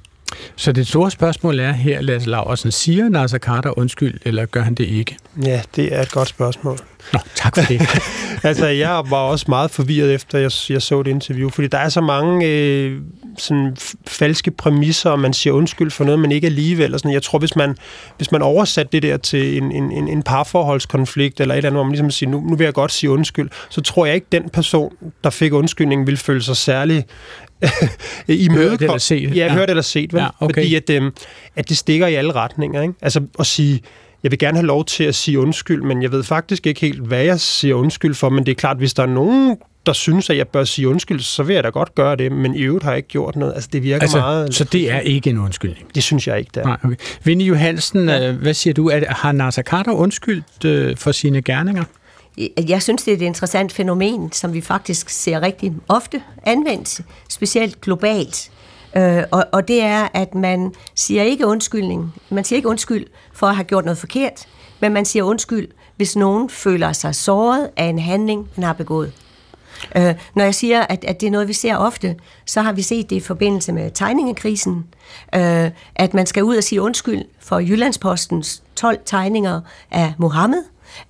[0.56, 4.74] Så det store spørgsmål er her, Lasse Laversen, siger Nasser Carter undskyld, eller gør han
[4.74, 5.16] det ikke?
[5.42, 6.78] Ja, det er et godt spørgsmål.
[7.12, 7.80] Nå, tak for det.
[8.48, 11.88] altså, jeg var også meget forvirret efter, jeg, jeg så det interview, fordi der er
[11.88, 13.00] så mange øh,
[13.38, 16.94] sådan falske præmisser, og man siger undskyld for noget, men ikke alligevel.
[16.94, 17.12] Og sådan.
[17.12, 17.76] Jeg tror, hvis man,
[18.16, 21.76] hvis man oversatte det der til en, en, en, en parforholdskonflikt, eller et eller andet,
[21.76, 24.26] hvor man ligesom siger, nu, nu vil jeg godt sige undskyld, så tror jeg ikke,
[24.32, 24.92] den person,
[25.24, 27.04] der fik undskyldningen, vil føle sig særlig
[28.28, 29.36] i Hørt eller set.
[29.36, 29.52] Ja, ja.
[29.52, 30.20] hørt eller set, vel?
[30.20, 30.54] Ja, okay.
[30.54, 31.12] Fordi at, øh,
[31.56, 32.82] at det stikker i alle retninger.
[32.82, 32.94] Ikke?
[33.02, 33.82] Altså at sige,
[34.26, 37.00] jeg vil gerne have lov til at sige undskyld, men jeg ved faktisk ikke helt,
[37.00, 40.30] hvad jeg siger undskyld for, men det er klart, hvis der er nogen, der synes,
[40.30, 42.84] at jeg bør sige undskyld, så vil jeg da godt gøre det, men i øvrigt
[42.84, 43.54] har jeg ikke gjort noget.
[43.54, 44.54] Altså, det virker altså, meget...
[44.54, 45.94] Så det er ikke en undskyldning?
[45.94, 46.66] Det synes jeg ikke, det er.
[46.66, 46.96] Nej, okay.
[47.24, 48.28] Vinnie Johansen, ja.
[48.28, 48.90] Øh, hvad siger du?
[49.08, 51.84] Har Nasser Carter undskyldt øh, for sine gerninger?
[52.68, 57.80] Jeg synes, det er et interessant fænomen, som vi faktisk ser rigtig ofte anvendt, specielt
[57.80, 58.50] globalt.
[58.96, 62.14] Øh, og, og det er, at man siger ikke undskyldning.
[62.30, 64.46] Man siger ikke undskyld for at have gjort noget forkert,
[64.80, 69.12] men man siger undskyld, hvis nogen føler sig såret af en handling, man har begået.
[69.96, 72.82] Øh, når jeg siger, at, at det er noget, vi ser ofte, så har vi
[72.82, 74.86] set det i forbindelse med tegningekrisen,
[75.34, 80.64] øh, at man skal ud og sige undskyld for Jyllandspostens 12 tegninger af Mohammed,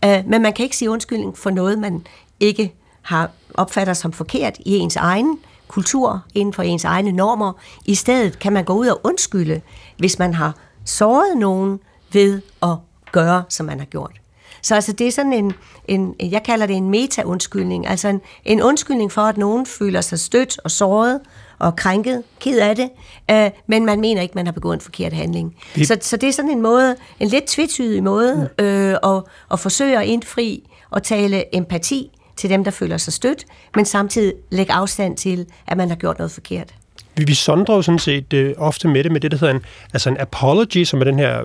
[0.04, 2.06] øh, men man kan ikke sige undskyldning for noget, man
[2.40, 7.52] ikke har opfatter som forkert i ens egen kultur, inden for ens egne normer.
[7.84, 9.60] I stedet kan man gå ud og undskylde,
[9.98, 11.80] hvis man har såret nogen
[12.12, 12.76] ved at
[13.12, 14.20] gøre, som man har gjort.
[14.62, 15.52] Så altså, det er sådan en,
[15.88, 20.20] en jeg kalder det en meta-undskyldning, altså en, en undskyldning for, at nogen føler sig
[20.20, 21.20] stødt og såret
[21.58, 22.90] og krænket, ked af det,
[23.30, 25.56] øh, men man mener ikke, man har begået en forkert handling.
[25.74, 25.88] Det...
[25.88, 29.98] Så, så det er sådan en måde, en lidt tvetydig måde øh, at, at forsøge
[29.98, 35.16] at indfri og tale empati til dem, der føler sig stødt, men samtidig lægge afstand
[35.16, 36.74] til, at man har gjort noget forkert
[37.16, 39.60] vi, vi sondrer jo sådan set øh, ofte med det, med det, der hedder en,
[39.92, 41.40] altså en apology, som er den her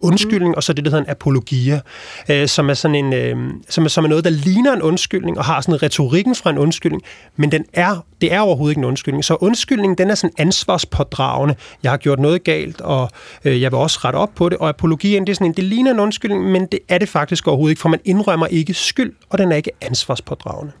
[0.00, 0.56] undskyldning, mm.
[0.56, 1.80] og så det, der hedder en apologia,
[2.30, 3.36] øh, som, er sådan en, øh,
[3.68, 6.58] som, er, som er noget, der ligner en undskyldning, og har sådan retorikken fra en
[6.58, 7.02] undskyldning,
[7.36, 9.24] men den er, det er overhovedet ikke en undskyldning.
[9.24, 11.54] Så undskyldningen, den er sådan ansvarspådragende.
[11.82, 13.10] Jeg har gjort noget galt, og
[13.44, 15.64] øh, jeg vil også rette op på det, og apologien, det er sådan en, det
[15.64, 19.12] ligner en undskyldning, men det er det faktisk overhovedet ikke, for man indrømmer ikke skyld,
[19.30, 20.72] og den er ikke ansvarspådragende.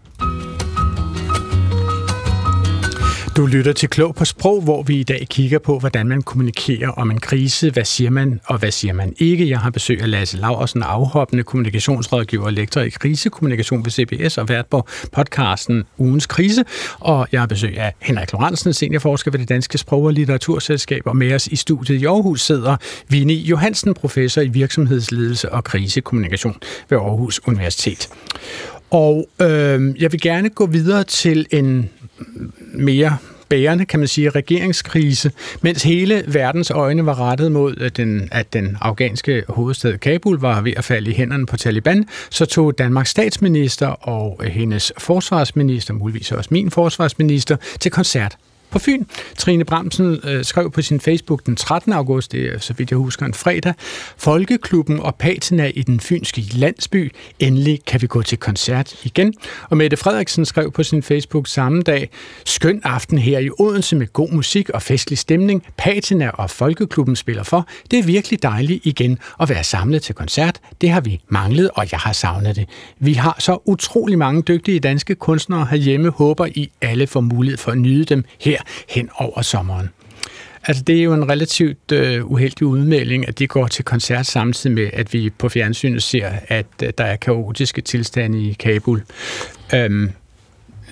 [3.36, 6.88] Du lytter til Klog på Sprog, hvor vi i dag kigger på, hvordan man kommunikerer
[6.88, 7.70] om en krise.
[7.70, 9.48] Hvad siger man, og hvad siger man ikke?
[9.48, 14.48] Jeg har besøg af Lasse Laversen, afhoppende kommunikationsrådgiver og lektor i krisekommunikation ved CBS og
[14.48, 16.64] vært på podcasten Ugens Krise.
[17.00, 21.02] Og jeg har besøg af Henrik Lorentzen, seniorforsker ved det Danske Sprog- og Litteraturselskab.
[21.06, 22.76] Og med os i studiet i Aarhus sidder
[23.08, 26.56] Vini Johansen, professor i virksomhedsledelse og krisekommunikation
[26.88, 28.08] ved Aarhus Universitet.
[28.90, 31.90] Og øh, jeg vil gerne gå videre til en
[32.78, 33.16] mere
[33.48, 38.52] bærende, kan man sige, regeringskrise, mens hele verdens øjne var rettet mod, at den, at
[38.52, 43.10] den afghanske hovedstad Kabul var ved at falde i hænderne på Taliban, så tog Danmarks
[43.10, 48.36] statsminister og øh, hendes forsvarsminister, muligvis også min forsvarsminister, til koncert
[48.76, 49.04] på Fyn.
[49.38, 51.92] Trine Bramsen øh, skrev på sin Facebook den 13.
[51.92, 53.74] august, det er så vidt jeg husker en fredag,
[54.16, 57.12] Folkeklubben og patina i den fynske landsby.
[57.38, 59.34] Endelig kan vi gå til koncert igen.
[59.70, 62.10] Og Mette Frederiksen skrev på sin Facebook samme dag,
[62.44, 65.62] skøn aften her i Odense med god musik og festlig stemning.
[65.76, 67.68] Patina og Folkeklubben spiller for.
[67.90, 70.60] Det er virkelig dejligt igen at være samlet til koncert.
[70.80, 72.68] Det har vi manglet, og jeg har savnet det.
[72.98, 76.10] Vi har så utrolig mange dygtige danske kunstnere herhjemme.
[76.10, 79.90] Håber I alle får mulighed for at nyde dem her hen over sommeren.
[80.68, 84.74] Altså, det er jo en relativt øh, uheldig udmelding, at de går til koncert samtidig
[84.74, 89.02] med, at vi på fjernsynet ser, at øh, der er kaotiske tilstande i Kabul.
[89.74, 90.10] Øhm,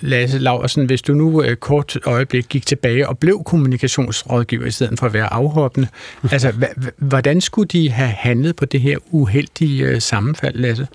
[0.01, 4.99] Lasse Laversen, hvis du nu øh, kort øjeblik gik tilbage og blev kommunikationsrådgiver i stedet
[4.99, 5.87] for at være afhoppende,
[6.31, 6.53] altså,
[6.97, 10.87] hvordan skulle de have handlet på det her uheldige øh, sammenfald, Lasse?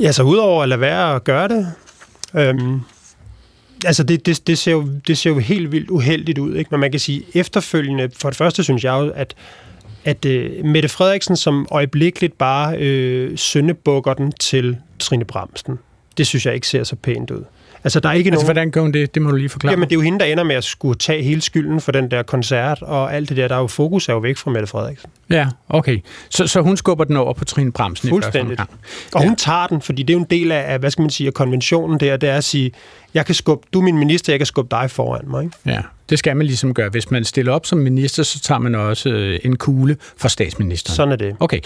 [0.00, 1.72] Ja, så udover at lade være at gøre det,
[2.34, 2.80] øhm,
[3.84, 6.68] altså det, det, det, ser jo, det ser jo helt vildt uheldigt ud, ikke?
[6.70, 9.34] men man kan sige efterfølgende, for det første synes jeg jo, at
[10.04, 15.78] at uh, Mette Frederiksen som øjeblikkeligt bare øh, søndebukker den til Trine Bramsen,
[16.18, 17.44] det synes jeg ikke ser så pænt ud.
[17.84, 18.46] Altså, der er ikke altså, nogen...
[18.46, 19.14] hvordan gør hun det?
[19.14, 20.98] Det må du lige forklare Jamen, det er jo hende, der ender med at skulle
[20.98, 24.08] tage hele skylden for den der koncert, og alt det der, der er jo fokus
[24.08, 25.10] er jo væk fra Mette Frederiksen.
[25.30, 25.98] Ja, okay.
[26.30, 28.52] Så, så hun skubber den over på Trine Bramsen Fuldstændig.
[28.52, 28.74] i første
[29.14, 29.26] Og ja.
[29.26, 31.34] hun tager den, fordi det er jo en del af, hvad skal man sige, af
[31.34, 32.72] konventionen der, det er at sige,
[33.14, 35.44] jeg kan skubbe, du er min minister, jeg kan skubbe dig foran mig.
[35.44, 35.56] Ikke?
[35.66, 36.88] Ja, det skal man ligesom gøre.
[36.88, 40.96] Hvis man stiller op som minister, så tager man også øh, en kugle for statsministeren.
[40.96, 41.36] Sådan er det.
[41.40, 41.60] Okay.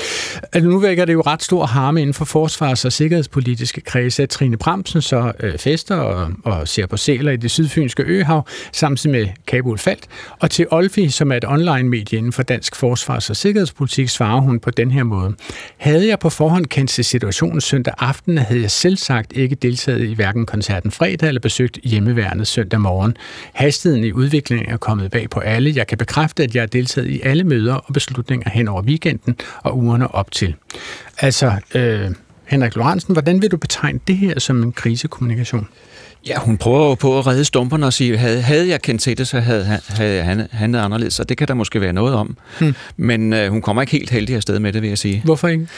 [0.52, 4.28] Altså, nu vækker det jo ret stor harme inden for forsvars- og sikkerhedspolitiske kredse, at
[4.28, 9.16] Trine Bramsen så øh, fester og, og ser på sæler i det sydfynske øhav, samtidig
[9.16, 10.06] med Kabul Falt.
[10.38, 14.60] Og til Olfi, som er et online-medie inden for dansk forsvars- og sikkerhedspolitik, svarer hun
[14.60, 15.34] på den her måde.
[15.76, 20.08] Havde jeg på forhånd kendt til situationen søndag aften, havde jeg selv sagt ikke deltaget
[20.08, 23.16] i hverken koncerten fredag eller besøgt hjemmeværende søndag morgen.
[23.52, 25.72] Hastigheden i udviklingen er kommet bag på alle.
[25.76, 29.36] Jeg kan bekræfte, at jeg har deltaget i alle møder og beslutninger hen over weekenden
[29.62, 30.54] og ugerne op til.
[31.20, 32.10] Altså, øh,
[32.44, 35.68] Henrik Lorentzen, hvordan vil du betegne det her som en krisekommunikation?
[36.28, 39.18] Ja, hun prøver jo på at redde stumperne og sige, havde, havde jeg kendt til
[39.18, 42.36] det, så havde, havde han handlet anderledes, og det kan der måske være noget om.
[42.60, 42.74] Hmm.
[42.96, 45.22] Men øh, hun kommer ikke helt heldig afsted med det, vil jeg sige.
[45.24, 45.68] Hvorfor ikke?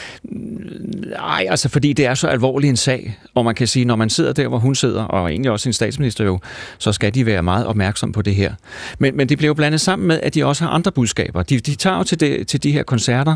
[1.11, 4.09] Nej, altså fordi det er så alvorlig en sag, og man kan sige, når man
[4.09, 6.39] sidder der, hvor hun sidder, og egentlig også sin statsminister jo,
[6.77, 8.53] så skal de være meget opmærksom på det her.
[8.99, 11.43] Men, men det bliver jo blandet sammen med, at de også har andre budskaber.
[11.43, 13.35] De, de tager jo til, det, til de her koncerter,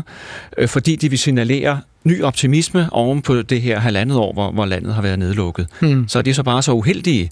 [0.58, 4.66] øh, fordi de vil signalere ny optimisme oven på det her halvandet år, hvor, hvor
[4.66, 5.68] landet har været nedlukket.
[5.80, 6.08] Hmm.
[6.08, 7.30] Så er de så bare så uheldige,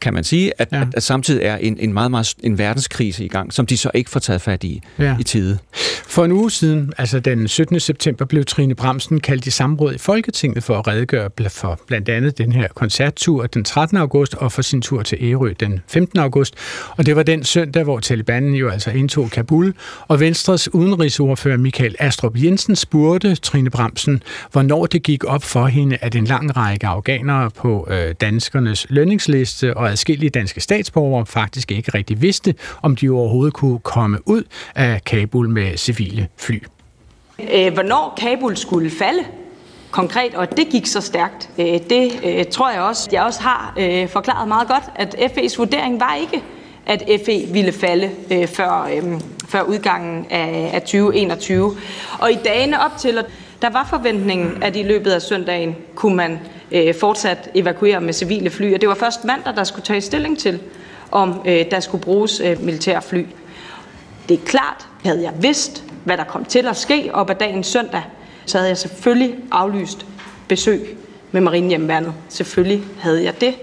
[0.00, 0.80] kan man sige, at, ja.
[0.80, 3.90] at, at samtidig er en, en meget, meget en verdenskrise i gang, som de så
[3.94, 5.16] ikke får taget fat i ja.
[5.20, 5.58] i tide.
[6.06, 7.80] For en uge siden, altså den 17.
[7.80, 12.38] september, blev Trine Bramsen kaldt i samråd i Folketinget for at redegøre for blandt andet
[12.38, 13.96] den her koncerttur den 13.
[13.96, 16.18] august og for sin tur til Ærø den 15.
[16.18, 16.54] august.
[16.96, 19.74] Og det var den søndag, hvor Taliban jo altså indtog Kabul,
[20.08, 25.98] og Venstres udenrigsordfører Michael Astrup Jensen spurgte Trine Bramsen, hvornår det gik op for hende,
[26.00, 31.90] at en lang række afghanere på øh, danskernes lønningsliste og adskillige danske statsborgere faktisk ikke
[31.94, 34.42] rigtig vidste, om de overhovedet kunne komme ud
[34.74, 36.62] af Kabul med civile fly.
[37.52, 39.24] Øh, hvornår Kabul skulle falde,
[39.90, 41.50] konkret, og det gik så stærkt.
[41.58, 43.72] Øh, det øh, tror jeg også, jeg også har
[44.08, 46.42] forklaret meget godt, at FE's vurdering var ikke,
[46.86, 48.10] at FE ville falde
[48.46, 48.88] før,
[49.48, 51.76] før udgangen af 2021.
[52.18, 53.24] Og i dagene op til,
[53.62, 56.38] der var forventningen, at i løbet af søndagen kunne man
[56.72, 60.38] Øh, fortsat evakuere med civile fly, og det var først mandag, der skulle tage stilling
[60.38, 60.60] til,
[61.10, 63.24] om øh, der skulle bruges øh, militærfly.
[64.28, 67.64] Det er klart, havde jeg vidst, hvad der kom til at ske op ad dagen
[67.64, 68.02] søndag,
[68.46, 70.06] så havde jeg selvfølgelig aflyst
[70.48, 70.96] besøg
[71.32, 72.14] med Marinehjemmeværnet.
[72.28, 73.54] Selvfølgelig havde jeg det.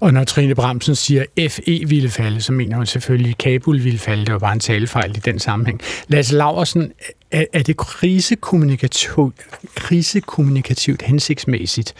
[0.00, 3.84] Og når Trine Bramsen siger, at FE ville falde, så mener hun selvfølgelig, at Kabul
[3.84, 4.24] ville falde.
[4.24, 5.80] Det var bare en talefejl i den sammenhæng.
[6.08, 6.92] Lasse Laversen,
[7.30, 9.34] er det krisekommunikativt,
[9.74, 11.94] krisekommunikativt hensigtsmæssigt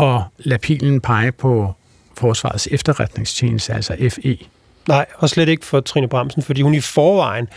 [0.00, 1.74] at lade pilen pege på
[2.18, 4.38] Forsvarets efterretningstjeneste, altså FE?
[4.88, 7.48] Nej, og slet ikke for Trine Bramsen, fordi hun i forvejen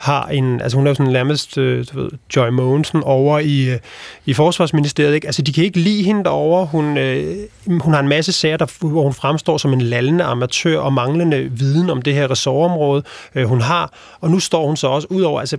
[0.00, 3.70] har en, altså hun er jo sådan nærmest, øh, du ved, Joy Mogensen over i,
[3.70, 3.78] øh,
[4.26, 5.26] i Forsvarsministeriet, ikke?
[5.26, 6.66] Altså de kan ikke lide hende derovre.
[6.66, 7.36] Hun, øh,
[7.80, 11.50] hun har en masse sager, der, hvor hun fremstår som en lallende amatør og manglende
[11.52, 13.02] viden om det her ressortområde,
[13.34, 13.92] øh, hun har.
[14.20, 15.56] Og nu står hun så også ud over, altså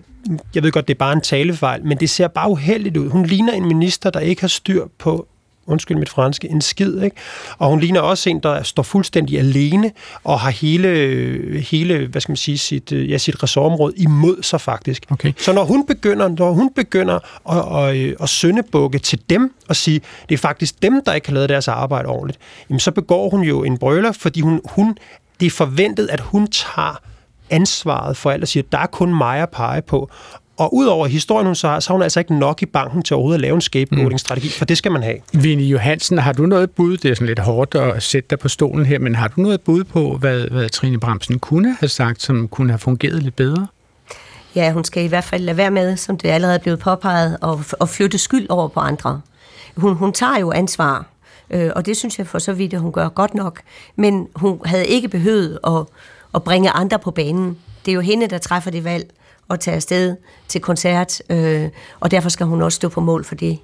[0.55, 3.09] jeg ved godt, det er bare en talefejl, men det ser bare uheldigt ud.
[3.09, 5.27] Hun ligner en minister, der ikke har styr på
[5.67, 7.01] undskyld mit franske, en skid.
[7.01, 7.15] Ikke?
[7.57, 9.91] Og hun ligner også en, der står fuldstændig alene
[10.23, 10.89] og har hele,
[11.69, 15.05] hele hvad skal man sige, sit, ja, sit ressortområde imod sig faktisk.
[15.09, 15.33] Okay.
[15.37, 20.01] Så når hun begynder, når hun begynder at, at, at søndebukke til dem og sige,
[20.29, 22.39] det er faktisk dem, der ikke har lavet deres arbejde ordentligt,
[22.69, 24.97] jamen så begår hun jo en brøler, fordi hun, hun,
[25.39, 27.01] det er forventet, at hun tager
[27.49, 30.09] ansvaret for alt og siger, der er kun mig at pege på.
[30.61, 33.15] Og udover historien, hun så har, så har hun altså ikke nok i banken til
[33.15, 35.15] overhovedet at lave en scapegoating-strategi, for det skal man have.
[35.33, 36.97] Vinnie Johansen, har du noget bud?
[36.97, 39.61] Det er sådan lidt hårdt at sætte dig på stolen her, men har du noget
[39.61, 43.67] bud på, hvad, hvad Trine Bremsen kunne have sagt, som kunne have fungeret lidt bedre?
[44.55, 47.37] Ja, hun skal i hvert fald lade være med, som det allerede er blevet påpeget,
[47.41, 49.21] og, og flytte skyld over på andre.
[49.77, 51.05] Hun, hun tager jo ansvar,
[51.49, 53.61] øh, og det synes jeg for så vidt, at hun gør godt nok.
[53.95, 55.83] Men hun havde ikke behøvet at,
[56.35, 57.57] at bringe andre på banen.
[57.85, 59.05] Det er jo hende, der træffer det valg
[59.51, 60.15] at tage afsted
[60.47, 63.59] til koncert, øh, og derfor skal hun også stå på mål for det.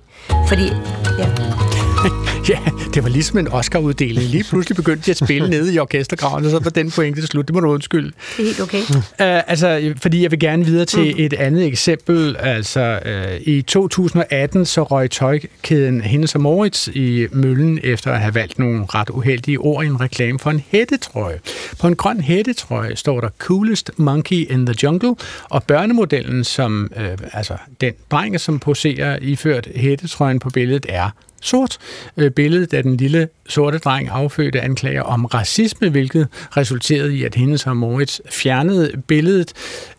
[0.47, 0.71] Fordi,
[1.19, 1.29] ja
[2.49, 2.59] ja,
[2.93, 4.27] det var ligesom en Oscar-uddeling.
[4.27, 7.27] Lige pludselig begyndte de at spille nede i orkestergraven, og så var den pointe til
[7.27, 7.47] slut.
[7.47, 8.11] Det må du undskylde.
[8.37, 8.79] Det er helt okay.
[8.79, 11.23] Uh, altså, fordi jeg vil gerne videre til mm.
[11.23, 12.35] et andet eksempel.
[12.39, 18.35] Altså, uh, i 2018 så røg tøjkæden Hennes og Moritz i møllen efter at have
[18.35, 21.39] valgt nogle ret uheldige ord i en reklame for en hættetrøje.
[21.79, 25.15] På en grøn hættetrøje står der Coolest Monkey in the Jungle,
[25.49, 31.09] og børnemodellen, som uh, altså den dreng, som poserer iført hættetrøjen på billedet, er
[31.41, 31.77] sort.
[32.17, 36.27] billede, billedet af den lille sorte dreng affødte anklager om racisme, hvilket
[36.57, 39.53] resulterede i, at hendes og Moritz fjernede billedet.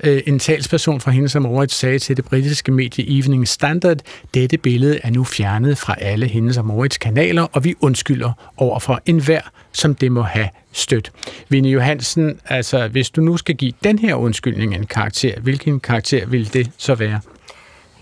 [0.05, 3.97] Øh, en talsperson fra hendes og Moritz sagde til det britiske medie Evening Standard,
[4.35, 8.79] dette billede er nu fjernet fra alle hendes og Moritz kanaler, og vi undskylder over
[8.79, 9.41] for enhver,
[9.73, 11.13] som det må have stødt.
[11.49, 16.27] Vinnie Johansen, altså hvis du nu skal give den her undskyldning en karakter, hvilken karakter
[16.27, 17.21] vil det så være?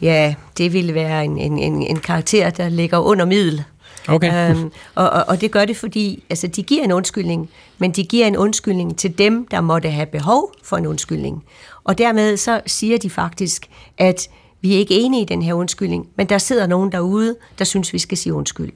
[0.03, 3.65] Ja, det ville være en, en, en, en karakter, der ligger under middel.
[4.09, 4.51] Okay.
[4.51, 8.05] Øhm, og, og, og det gør det, fordi altså, de giver en undskyldning, men de
[8.05, 11.45] giver en undskyldning til dem, der måtte have behov for en undskyldning.
[11.85, 13.67] Og dermed så siger de faktisk,
[13.99, 14.29] at
[14.61, 17.93] vi er ikke enige i den her undskyldning, men der sidder nogen derude, der synes,
[17.93, 18.73] vi skal sige undskyld.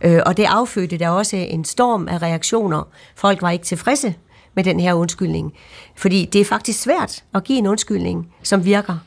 [0.00, 2.88] Øh, og det affødte der også en storm af reaktioner.
[3.16, 4.14] Folk var ikke tilfredse
[4.54, 5.52] med den her undskyldning,
[5.96, 8.98] fordi det er faktisk svært at give en undskyldning, som virker.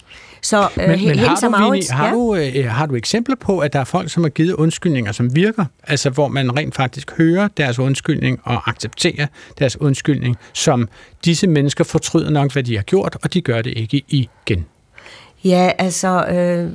[0.41, 2.13] Så øh, men, men har, du, Maurits, har, ja?
[2.13, 5.35] du, øh, har du eksempler på, at der er folk, som har givet undskyldninger, som
[5.35, 5.65] virker?
[5.83, 9.27] Altså, hvor man rent faktisk hører deres undskyldning og accepterer
[9.59, 10.89] deres undskyldning, som
[11.25, 14.65] disse mennesker fortryder nok, hvad de har gjort, og de gør det ikke igen.
[15.43, 16.71] Ja, altså, øh,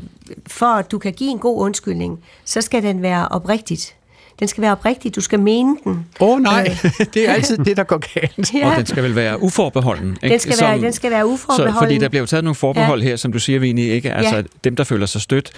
[0.47, 3.95] for at du kan give en god undskyldning, så skal den være oprigtigt.
[4.41, 6.07] Den skal være oprigtig, du skal mene den.
[6.20, 7.07] Åh oh, nej, øh.
[7.14, 8.55] det er altid det, der går galt.
[8.55, 8.70] ja.
[8.70, 10.11] Og den skal vel være uforbeholden.
[10.22, 10.32] Ikke?
[10.32, 11.74] Den, skal som, være, den skal være uforbeholden.
[11.74, 13.09] Så, fordi der bliver taget nogle forbehold ja.
[13.09, 14.12] her, som du siger, Vini, ikke?
[14.12, 14.43] Altså ja.
[14.64, 15.53] dem, der føler sig stødt,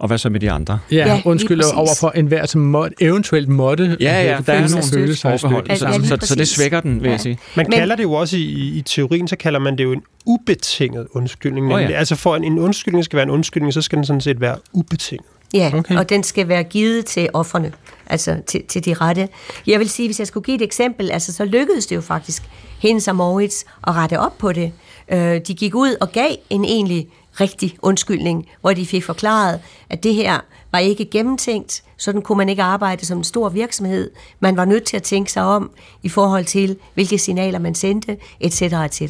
[0.00, 0.78] og hvad så med de andre?
[0.90, 3.96] Ja, ja undskyld over for enhver, som må, eventuelt måtte.
[4.00, 7.12] Ja, ja, der er nogle følelsesforbehold, så, ja, så, så det svækker den, vil ja.
[7.12, 7.38] jeg sige.
[7.56, 10.02] Man Men, kalder det jo også i, i teorien, så kalder man det jo en
[10.26, 11.74] ubetinget undskyldning.
[11.74, 11.90] Oh, ja.
[11.90, 14.56] Altså for en, en undskyldning skal være en undskyldning, så skal den sådan set være
[14.72, 15.26] ubetinget.
[15.54, 15.96] Ja, okay.
[15.96, 17.72] og den skal være givet til offerne,
[18.06, 19.28] altså til, til de rette.
[19.66, 22.42] Jeg vil sige, hvis jeg skulle give et eksempel, altså så lykkedes det jo faktisk
[22.78, 24.72] hendes og Moritz at rette op på det.
[25.12, 27.08] Øh, de gik ud og gav en egentlig
[27.40, 30.40] rigtig undskyldning, hvor de fik forklaret, at det her
[30.72, 34.10] var ikke gennemtænkt, sådan kunne man ikke arbejde som en stor virksomhed.
[34.40, 35.70] Man var nødt til at tænke sig om
[36.02, 38.62] i forhold til, hvilke signaler man sendte, etc.
[38.62, 39.00] etc.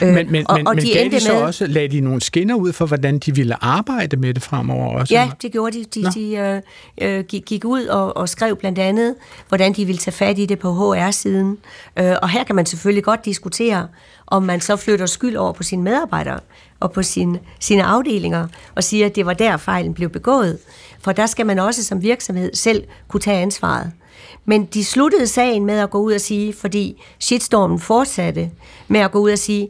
[0.00, 2.20] Men, men, øh, og, men, og de gav de så med, også, lagde de nogle
[2.20, 5.14] skinner ud for, hvordan de ville arbejde med det fremover også?
[5.14, 5.84] Ja, det gjorde de.
[5.84, 6.62] De, de
[7.00, 9.14] øh, øh, gik ud og, og skrev blandt andet,
[9.48, 11.58] hvordan de ville tage fat i det på HR-siden.
[11.98, 13.88] Øh, og her kan man selvfølgelig godt diskutere,
[14.26, 16.40] om man så flytter skyld over på sine medarbejdere
[16.80, 20.58] og på sine, sine afdelinger og siger, at det var der fejlen blev begået.
[21.00, 23.92] For der skal man også som virksomhed selv kunne tage ansvaret.
[24.44, 28.50] Men de sluttede sagen med at gå ud og sige, fordi shitstormen fortsatte
[28.88, 29.68] med at gå ud og sige,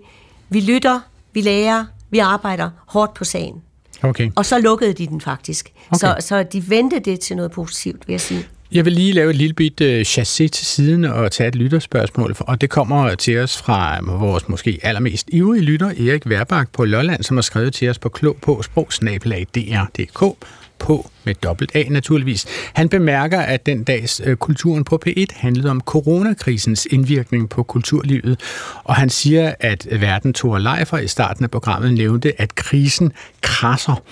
[0.49, 1.01] vi lytter,
[1.33, 3.63] vi lærer, vi arbejder hårdt på sagen.
[4.03, 4.31] Okay.
[4.37, 5.73] Og så lukkede de den faktisk.
[5.91, 5.99] Okay.
[5.99, 8.49] Så, så de vendte det til noget positivt, vil jeg sige.
[8.73, 12.61] Jeg vil lige lave et lille bit uh, til siden og tage et lytterspørgsmål, og
[12.61, 17.23] det kommer til os fra øh, vores måske allermest ivrige lytter, Erik Værbak på Lolland,
[17.23, 20.47] som har skrevet til os på klog på sprogsnabelag.dr.dk
[20.79, 22.47] på med dobbelt A naturligvis.
[22.73, 28.41] Han bemærker, at den dags øh, kulturen på P1 handlede om coronakrisens indvirkning på kulturlivet,
[28.85, 34.03] og han siger, at verden tog Leifer i starten af programmet nævnte, at krisen krasser.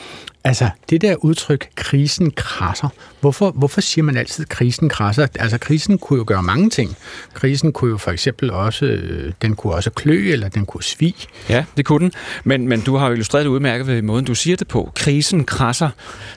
[0.44, 2.88] Altså, det der udtryk, krisen krasser,
[3.20, 5.26] hvorfor, hvorfor siger man altid, krisen krasser?
[5.34, 6.96] Altså, krisen kunne jo gøre mange ting.
[7.34, 11.26] Krisen kunne jo for eksempel også, øh, den kunne også klø, eller den kunne svi.
[11.48, 12.12] Ja, det kunne den.
[12.44, 14.92] Men, men du har jo illustreret det udmærket ved måden, du siger det på.
[14.94, 15.88] Krisen krasser.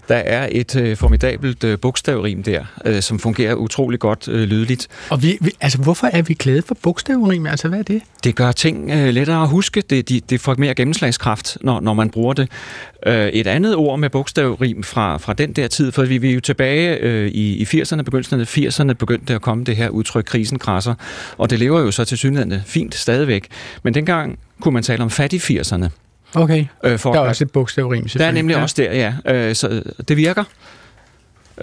[0.08, 4.88] Der er et øh, formidabelt øh, bogstavrim der, øh, som fungerer utrolig godt øh, lydligt.
[5.10, 7.46] Og vi, vi, altså, hvorfor er vi glade for bogstavrim?
[7.46, 8.02] Altså, hvad er det?
[8.24, 9.82] Det gør ting øh, lettere at huske.
[9.82, 12.50] Det, de, det får mere gennemslagskraft, når, når man bruger det.
[13.06, 16.34] Øh, et andet ord med bogstavrim fra, fra den der tid, for vi, vi er
[16.34, 20.24] jo tilbage øh, i, i 80'erne, begyndelsen af 80'erne, begyndte at komme det her udtryk,
[20.26, 20.96] krisen krasser,
[21.38, 23.48] og det lever jo så til synligheden fint stadigvæk.
[23.84, 26.03] Men dengang kunne man tale om fattig 80'erne.
[26.36, 28.62] Okay, Øh, for der er at- også et bogstavrim, Der er nemlig Ja.
[28.62, 28.94] også der,
[29.26, 29.36] ja.
[29.36, 30.44] Øh, så det virker.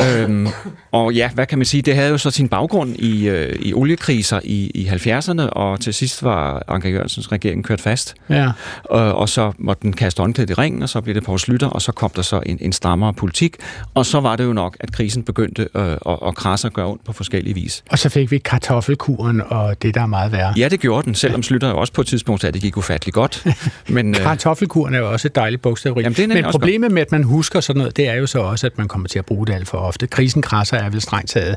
[0.00, 0.48] Øhm,
[0.92, 1.82] og ja, hvad kan man sige?
[1.82, 5.94] Det havde jo så sin baggrund i, øh, i oliekriser i, i 70'erne, og til
[5.94, 8.14] sidst var Anker Jørgensens regering kørt fast.
[8.28, 8.50] Ja.
[8.84, 11.66] Og, og så måtte den kaste håndklædet i ringen, og så blev det Poul Slytter,
[11.68, 13.56] og så kom der så en, en strammere politik.
[13.94, 16.86] Og så var det jo nok, at krisen begyndte øh, at, at krasse og gøre
[16.86, 17.84] ondt på forskellige vis.
[17.90, 20.54] Og så fik vi kartoffelkuren og det, der er meget værre.
[20.56, 23.14] Ja, det gjorde den, selvom Slytter jo også på et tidspunkt at det gik ufatteligt
[23.14, 23.46] godt.
[23.88, 26.02] Men, øh, Kartoffelkuren er jo også et dejligt bogstavrim.
[26.02, 28.38] Jamen, det er Men problemet med, at man husker sådan noget, det er jo så
[28.38, 30.06] også, at man kommer til at bruge det alt for ofte.
[30.06, 31.56] Krisen krasser er vel strengt taget,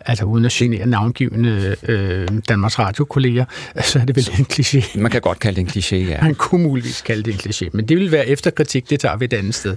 [0.00, 3.44] altså uden at genere navngivende øh, Danmarks Radio-kolleger,
[3.82, 4.98] så er det vel en kliché.
[5.00, 6.22] man kan godt kalde det en kliché, ja.
[6.22, 9.24] Man kunne muligvis kalde det en kliché, men det vil være efterkritik, det tager vi
[9.24, 9.76] et andet sted.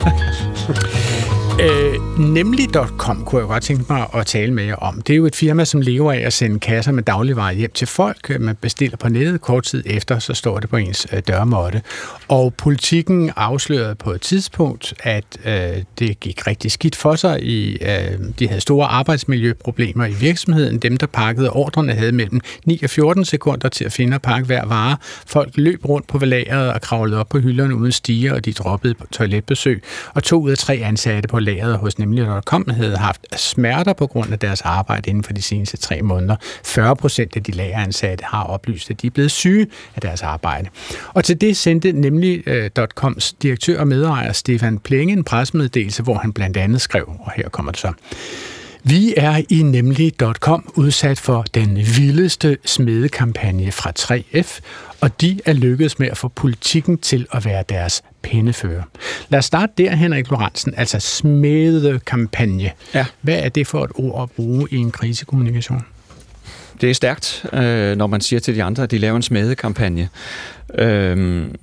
[1.62, 5.02] Øh, nemlig.com kunne jeg godt tænke mig at tale med jer om.
[5.02, 7.88] Det er jo et firma, som lever af at sende kasser med dagligvarer hjem til
[7.88, 8.30] folk.
[8.30, 11.82] Øh, man bestiller på nettet kort tid efter, så står det på ens øh, dørmåtte.
[12.28, 17.44] Og politikken afslørede på et tidspunkt, at øh, det gik rigtig skidt for sig.
[17.44, 20.80] I, øh, de havde store arbejdsmiljøproblemer i virksomheden.
[20.80, 24.46] Dem, der pakkede ordrene, havde mellem 9 og 14 sekunder til at finde og pakke
[24.46, 24.98] hver vare.
[25.28, 28.94] Folk løb rundt på lageret og kravlede op på hylderne uden stiger, og de droppede
[28.94, 29.84] på toiletbesøg.
[30.14, 34.34] Og to ud af tre ansatte på lageret hos nemlig.com havde haft smerter på grund
[34.34, 36.36] af deres arbejde inden for de seneste tre måneder.
[36.64, 40.70] 40 procent af de lageransatte har oplyst, at de er blevet syge af deres arbejde.
[41.14, 46.58] Og til det sendte nemlig.coms direktør og medejer Stefan Plenge en pressemeddelelse, hvor han blandt
[46.58, 47.92] andet skrev, og her kommer det så.
[48.90, 54.60] Vi er i nemlig.com udsat for den vildeste smedekampagne fra 3F,
[55.02, 58.84] og de er lykkedes med at få politikken til at være deres pindefører.
[59.30, 62.72] Lad os starte der, Henrik Lorentzen, altså smedekampagne.
[62.94, 63.06] Ja.
[63.22, 65.86] Hvad er det for et ord at bruge i en krisekommunikation?
[66.82, 70.10] Det er stærkt, øh, når man siger til de andre, at de laver en smedekampagne.
[70.76, 71.56] Øhm,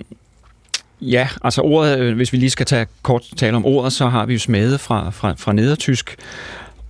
[1.01, 4.27] ja, altså ordet, øh, hvis vi lige skal tage kort tale om ordet, så har
[4.27, 6.17] vi jo smede fra, fra, fra nedertysk.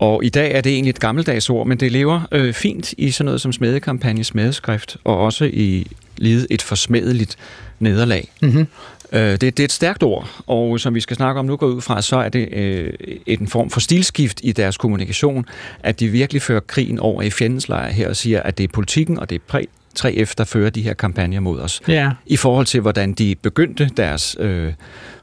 [0.05, 3.11] Og i dag er det egentlig et gammeldags ord, men det lever øh, fint i
[3.11, 5.87] sådan noget som smedekampagne, smedeskrift, og også i
[6.17, 7.37] livet et forsmedeligt
[7.79, 8.33] nederlag.
[8.43, 8.67] Mm-hmm.
[9.13, 11.67] Øh, det, det er et stærkt ord, og som vi skal snakke om nu går
[11.67, 12.93] ud fra, så er det øh,
[13.27, 15.47] en form for stilskift i deres kommunikation,
[15.81, 18.69] at de virkelig fører krigen over i fjendens lejr her og siger, at det er
[18.73, 19.65] politikken og det er præ
[20.01, 21.80] 3F, der fører de her kampagner mod os.
[21.88, 22.11] Ja.
[22.26, 24.72] I forhold til, hvordan de begyndte deres øh,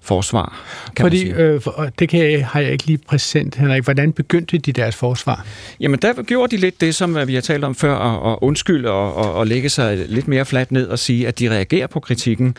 [0.01, 0.61] forsvar,
[0.95, 1.45] kan Fordi, man sige.
[1.45, 3.83] øh, for- det kan jeg, har jeg ikke lige præsent, Henrik.
[3.83, 5.45] Hvordan begyndte de deres forsvar?
[5.79, 8.37] Jamen, der gjorde de lidt det, som øh, vi har talt om før, at, at
[8.41, 11.87] undskylde og, og, og lægge sig lidt mere fladt ned og sige, at de reagerer
[11.87, 12.55] på kritikken,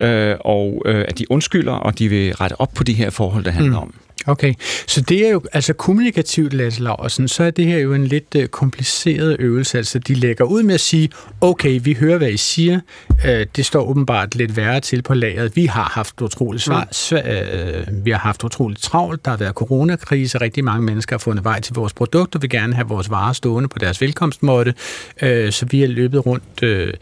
[0.00, 3.44] øh, og øh, at de undskylder, og de vil rette op på de her forhold,
[3.44, 3.82] det handler mm.
[3.82, 3.94] om.
[4.26, 4.54] Okay,
[4.86, 8.34] så det er jo, altså kommunikativt, Lasse Laursen, så er det her jo en lidt
[8.36, 9.78] øh, kompliceret øvelse.
[9.78, 11.08] Altså, de lægger ud med at sige,
[11.40, 12.80] okay, vi hører, hvad I siger.
[13.26, 15.56] Øh, det står åbenbart lidt værre til på lageret.
[15.56, 19.24] Vi har haft utroligt svar, svæ- øh, vi har haft utroligt travlt.
[19.24, 20.38] Der har været coronakrise.
[20.40, 23.68] Rigtig mange mennesker har fundet vej til vores produkter, vil gerne have vores varer stående
[23.68, 24.74] på deres velkomstmåtte.
[25.22, 26.94] Øh, så vi har løbet rundt øh,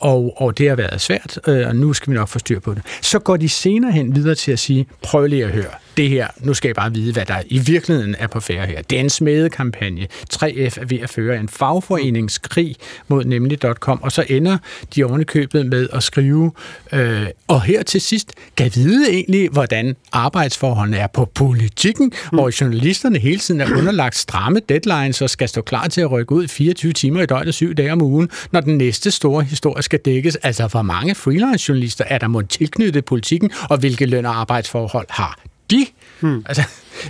[0.00, 2.74] og, og det har været svært, øh, og nu skal vi nok få styr på
[2.74, 2.82] det.
[3.02, 6.28] Så går de senere hen videre til at sige, prøv lige at høre, det her,
[6.40, 8.82] nu skal jeg bare vide, hvad der i virkeligheden er på færre her.
[8.82, 10.06] Det er en smedekampagne.
[10.34, 12.76] 3F er ved at føre en fagforeningskrig
[13.08, 14.58] mod nemlig.com, og så ender
[14.94, 16.52] de ovenikøbet med at skrive,
[16.92, 22.36] øh, og her til sidst, kan vide egentlig, hvordan arbejdsforholdene er på politikken, mm.
[22.36, 26.32] hvor journalisterne hele tiden er underlagt stramme deadlines og skal stå klar til at rykke
[26.32, 29.98] ud 24 timer i døgnet, syv dage om ugen, når den næste store historie skal
[29.98, 30.36] dækkes.
[30.36, 35.38] Altså, hvor mange freelance-journalister er der må tilknyttet politikken, og hvilke løn- og arbejdsforhold har
[35.70, 35.86] de?
[36.20, 36.44] Hmm.
[36.46, 36.62] Altså,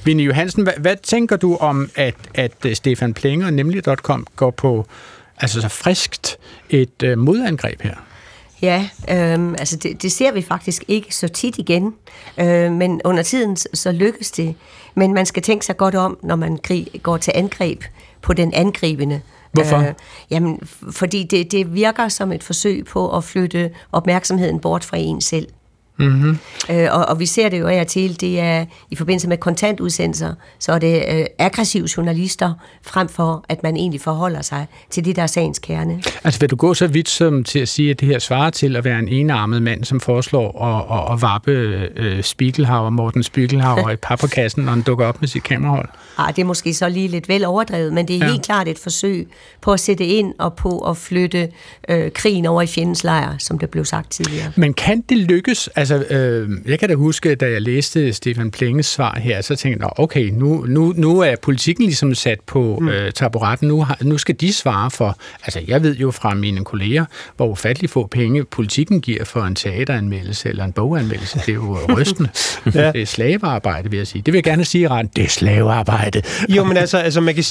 [0.04, 4.86] Vinnie Johansen, hvad, hvad tænker du om, at, at øh, Stefan Plenger nemlig.com går på
[5.40, 6.36] altså så friskt
[6.70, 7.94] et øh, modangreb her?
[8.62, 11.94] Ja, øh, altså det, det ser vi faktisk ikke så tit igen,
[12.38, 14.54] øh, men under tiden så lykkes det.
[14.94, 17.82] Men man skal tænke sig godt om, når man krig, går til angreb
[18.22, 19.20] på den angribende.
[19.54, 19.78] Hvorfor?
[19.78, 19.94] Øh,
[20.30, 25.20] jamen, fordi det, det virker som et forsøg på at flytte opmærksomheden bort fra en
[25.20, 25.48] selv.
[25.98, 26.38] Mm-hmm.
[26.70, 30.34] Øh, og, og vi ser det jo af til, det er i forbindelse med kontantudsendelser,
[30.58, 35.16] så er det øh, aggressive journalister, frem for at man egentlig forholder sig til det,
[35.16, 36.02] der er sagens kerne.
[36.24, 38.76] Altså vil du gå så vidt som til at sige, at det her svarer til
[38.76, 41.50] at være en enarmet mand, som foreslår at, at, at vappe
[41.96, 45.88] øh, Spiegelhauer, Morten Spiegelhauer i papperkassen, når han dukker op med sit kamerahold?
[46.18, 48.30] Ah, det er måske så lige lidt vel overdrevet, men det er ja.
[48.30, 49.28] helt klart et forsøg
[49.60, 51.48] på at sætte ind og på at flytte
[51.88, 54.52] øh, krigen over i fjendens lejr, som det blev sagt tidligere.
[54.56, 55.68] Men kan det lykkes?
[55.92, 59.84] Altså, øh, jeg kan da huske, da jeg læste Stefan Plenges svar her, så tænkte
[59.84, 62.88] jeg, okay, nu, nu, nu er politikken ligesom sat på mm.
[62.88, 63.68] øh, taburetten.
[63.68, 65.18] Nu, har, nu skal de svare for...
[65.44, 67.04] Altså, jeg ved jo fra mine kolleger,
[67.36, 71.38] hvor ufattelig få penge politikken giver for en teateranmeldelse eller en boganmeldelse.
[71.38, 72.30] Det er jo rystende.
[72.74, 72.92] ja.
[72.92, 74.22] Det er slavearbejde, vil jeg sige.
[74.22, 75.16] Det vil jeg gerne sige ret.
[75.16, 76.22] Det er slavearbejde.
[76.48, 77.44] jo, men altså, altså, man kan,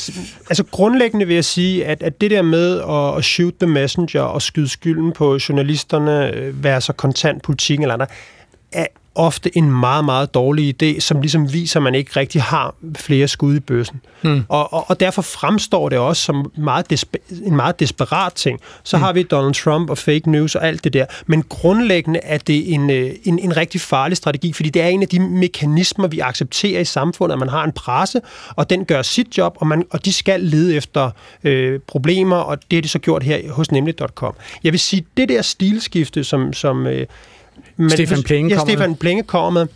[0.49, 4.21] altså grundlæggende vil jeg sige, at, at det der med at, at shoot the messenger
[4.21, 8.09] og skyde skylden på journalisterne, øh, være så kontant politikken eller andet,
[8.73, 12.75] er ofte en meget, meget dårlig idé, som ligesom viser, at man ikke rigtig har
[12.97, 14.01] flere skud i bøssen.
[14.21, 14.43] Hmm.
[14.49, 18.59] Og, og, og derfor fremstår det også som meget despe- en meget desperat ting.
[18.83, 19.03] Så hmm.
[19.03, 21.05] har vi Donald Trump og fake news og alt det der.
[21.25, 25.01] Men grundlæggende er det en, øh, en, en rigtig farlig strategi, fordi det er en
[25.01, 28.21] af de mekanismer, vi accepterer i samfundet, at man har en presse,
[28.55, 31.11] og den gør sit job, og, man, og de skal lede efter
[31.43, 34.33] øh, problemer, og det har de så gjort her hos nemlig.com.
[34.63, 37.07] Jeg vil sige, det der stilskifte, som, som øh,
[37.77, 39.67] men Stefan Plenge ja, kommer Stefan Plenge kommer med.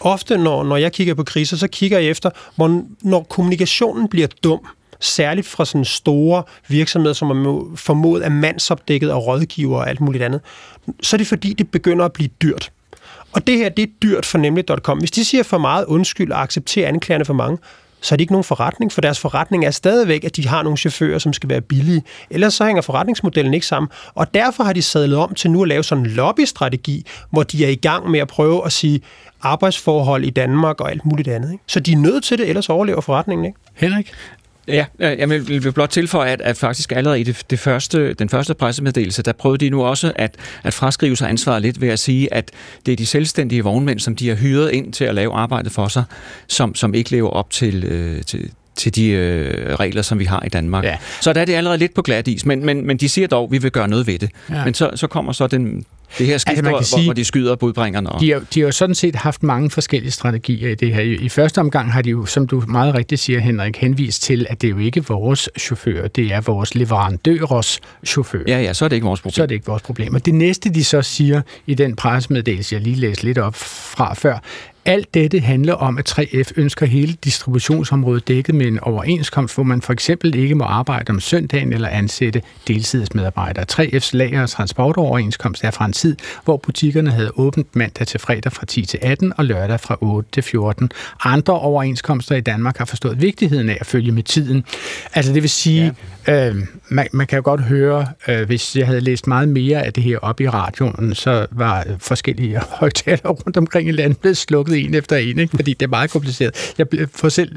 [0.00, 4.28] Ofte, når, når jeg kigger på kriser, så kigger jeg efter, hvor, når kommunikationen bliver
[4.44, 4.60] dum,
[5.00, 10.24] særligt fra sådan store virksomheder, som er formodet af mandsopdækket og rådgiver og alt muligt
[10.24, 10.40] andet,
[11.02, 12.72] så er det fordi, det begynder at blive dyrt.
[13.32, 14.98] Og det her, det er dyrt for nemlig.com.
[14.98, 17.58] Hvis de siger for meget undskyld og accepterer anklagerne for mange,
[18.02, 20.78] så er det ikke nogen forretning, for deres forretning er stadigvæk, at de har nogle
[20.78, 22.02] chauffører, som skal være billige.
[22.30, 23.90] Ellers så hænger forretningsmodellen ikke sammen.
[24.14, 27.64] Og derfor har de sadlet om til nu at lave sådan en lobbystrategi, hvor de
[27.64, 29.00] er i gang med at prøve at sige
[29.42, 31.52] arbejdsforhold i Danmark og alt muligt andet.
[31.52, 31.64] Ikke?
[31.66, 33.58] Så de er nødt til det, ellers overlever forretningen ikke.
[33.74, 34.12] Henrik?
[34.68, 38.54] Ja, jeg vil blot tilføje, at, at faktisk allerede i det, det første, den første
[38.54, 42.34] pressemeddelelse, der prøvede de nu også at, at fraskrive sig ansvaret lidt ved at sige,
[42.34, 42.50] at
[42.86, 45.88] det er de selvstændige vognmænd, som de har hyret ind til at lave arbejdet for
[45.88, 46.04] sig,
[46.46, 48.50] som, som ikke lever op til, øh, til,
[48.80, 50.84] til de øh, regler, som vi har i Danmark.
[50.84, 50.96] Ja.
[51.20, 53.44] Så der er det allerede lidt på glat is, men, men, men de siger dog,
[53.44, 54.30] at vi vil gøre noget ved det.
[54.50, 54.64] Ja.
[54.64, 55.84] Men så, så kommer så den,
[56.18, 58.10] det her altså, man kan hvor, sige, hvor de skyder budbringerne.
[58.10, 58.20] Og...
[58.20, 61.00] De, har, de har jo sådan set haft mange forskellige strategier i det her.
[61.00, 64.62] I første omgang har de jo, som du meget rigtigt siger, Henrik, henvist til, at
[64.62, 68.42] det er jo ikke vores chauffør, det er vores leverandørers chauffør.
[68.48, 69.34] Ja, ja, så er det ikke vores problem.
[69.34, 70.14] Så er det ikke vores problem.
[70.14, 74.14] Og det næste, de så siger i den pressemeddelelse, jeg lige læste lidt op fra
[74.14, 74.38] før,
[74.84, 79.82] alt dette handler om, at 3F ønsker hele distributionsområdet dækket med en overenskomst, hvor man
[79.82, 83.66] for eksempel ikke må arbejde om søndagen eller ansætte deltidsmedarbejdere.
[83.72, 88.52] 3F's lager- og transportoverenskomst er fra en tid, hvor butikkerne havde åbent mandag til fredag
[88.52, 90.90] fra 10 til 18 og lørdag fra 8 til 14.
[91.24, 94.64] Andre overenskomster i Danmark har forstået vigtigheden af at følge med tiden.
[95.14, 95.94] Altså det vil sige,
[96.26, 96.48] ja.
[96.48, 96.56] øh,
[96.88, 100.02] man, man kan jo godt høre, øh, hvis jeg havde læst meget mere af det
[100.02, 104.94] her op i radioen, så var forskellige højtaler rundt omkring i landet blevet slukket en
[104.94, 105.56] efter en, ikke?
[105.56, 106.74] fordi det er meget kompliceret.
[106.78, 107.50] Jeg får selv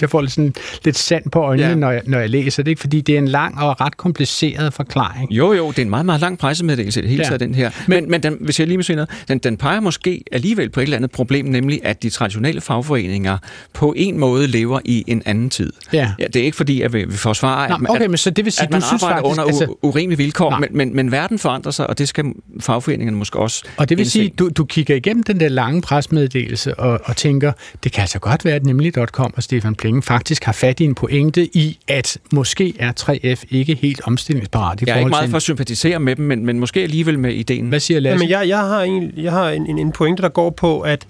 [0.00, 0.54] jeg får sådan
[0.84, 1.74] lidt sand på øjnene, ja.
[1.74, 2.80] når, jeg, når jeg læser det, ikke?
[2.80, 5.32] fordi det er en lang og ret kompliceret forklaring.
[5.32, 7.32] Jo, jo, det er en meget, meget lang pressemeddelelse i det hele ja.
[7.32, 7.70] af den her.
[7.86, 10.70] Men, men, men den, hvis jeg lige må sige noget, den, den peger måske alligevel
[10.70, 13.38] på et eller andet problem, nemlig at de traditionelle fagforeninger
[13.72, 15.72] på en måde lever i en anden tid.
[15.92, 16.12] Ja.
[16.18, 18.30] ja det er ikke fordi, at vi, vi forsvarer, Nå, at, okay, at, men så
[18.30, 20.60] det vil sige, at man du synes arbejder faktisk, under altså- urimelige vilkår, Nej.
[20.60, 22.24] men, men, men verden forandrer sig, og det skal
[22.60, 24.12] fagforeningerne måske også Og det vil indse.
[24.12, 27.52] sige, du, du kigger igennem den der lange presmeddelelse og, og tænker,
[27.84, 30.94] det kan altså godt være, at nemlig.com og Stefan Plinge faktisk har fat i en
[30.94, 35.30] pointe i, at måske er 3F ikke helt omstillingsparat i Jeg er ikke meget til...
[35.30, 37.68] for at sympatisere med dem, men, men måske alligevel med ideen.
[37.68, 38.24] Hvad siger Lasse?
[38.24, 41.06] Jamen, jeg, jeg har, en, jeg har en, en, en pointe, der går på, at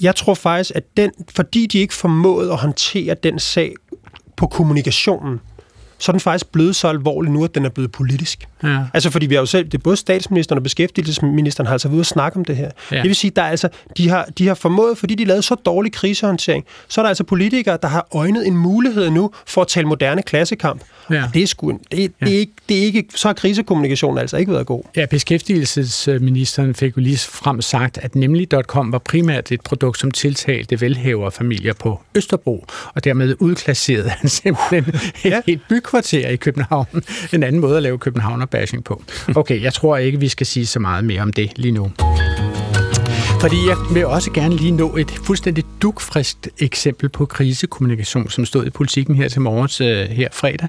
[0.00, 3.74] jeg tror faktisk, at den, fordi de ikke formåede at håndtere den sag
[4.36, 5.40] på kommunikationen,
[6.04, 8.48] så er den faktisk blevet så alvorlig nu, at den er blevet politisk.
[8.62, 8.78] Ja.
[8.94, 11.94] Altså, fordi vi har jo selv, det er både statsministeren og beskæftigelsesministeren har altså været
[11.94, 12.64] ude og snakke om det her.
[12.90, 12.96] Ja.
[12.96, 13.02] Ja.
[13.02, 15.54] Det vil sige, der er altså, de har, de har formået, fordi de lavede så
[15.54, 19.68] dårlig krisehåndtering, så er der altså politikere, der har øjnet en mulighed nu for at
[19.68, 20.82] tale moderne klassekamp.
[21.10, 21.22] Ja.
[21.24, 22.26] Og det er sgu, det, det, Ja.
[22.26, 24.82] er ikke, det er ikke, så har krisekommunikationen altså ikke været god.
[24.96, 30.80] Ja, beskæftigelsesministeren fik jo lige frem sagt, at nemlig.com var primært et produkt, som tiltalte
[30.80, 34.84] velhaverfamilier på Østerbro, og dermed udklasserede han simpelthen
[35.24, 35.40] et Ja
[35.94, 36.86] helt i København.
[37.32, 39.02] En anden måde at lave Københavner-bashing på.
[39.36, 41.90] Okay, jeg tror ikke, vi skal sige så meget mere om det lige nu.
[43.44, 48.66] Fordi jeg vil også gerne lige nå et fuldstændig dukfriskt eksempel på krisekommunikation, som stod
[48.66, 50.68] i politikken her til morgens øh, her fredag.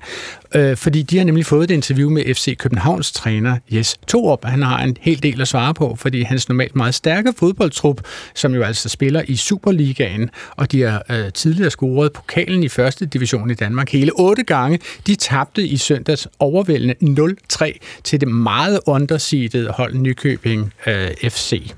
[0.55, 4.45] Øh, fordi de har nemlig fået et interview med FC Københavns træner Jes Torup.
[4.45, 8.01] Han har en hel del at svare på, fordi hans normalt meget stærke fodboldtrup,
[8.33, 13.05] som jo altså spiller i Superligaen, og de har øh, tidligere scoret pokalen i første
[13.05, 17.71] division i Danmark hele otte gange, de tabte i søndags overvældende 0-3
[18.03, 21.73] til det meget underseedede hold Nykøbing øh, FC,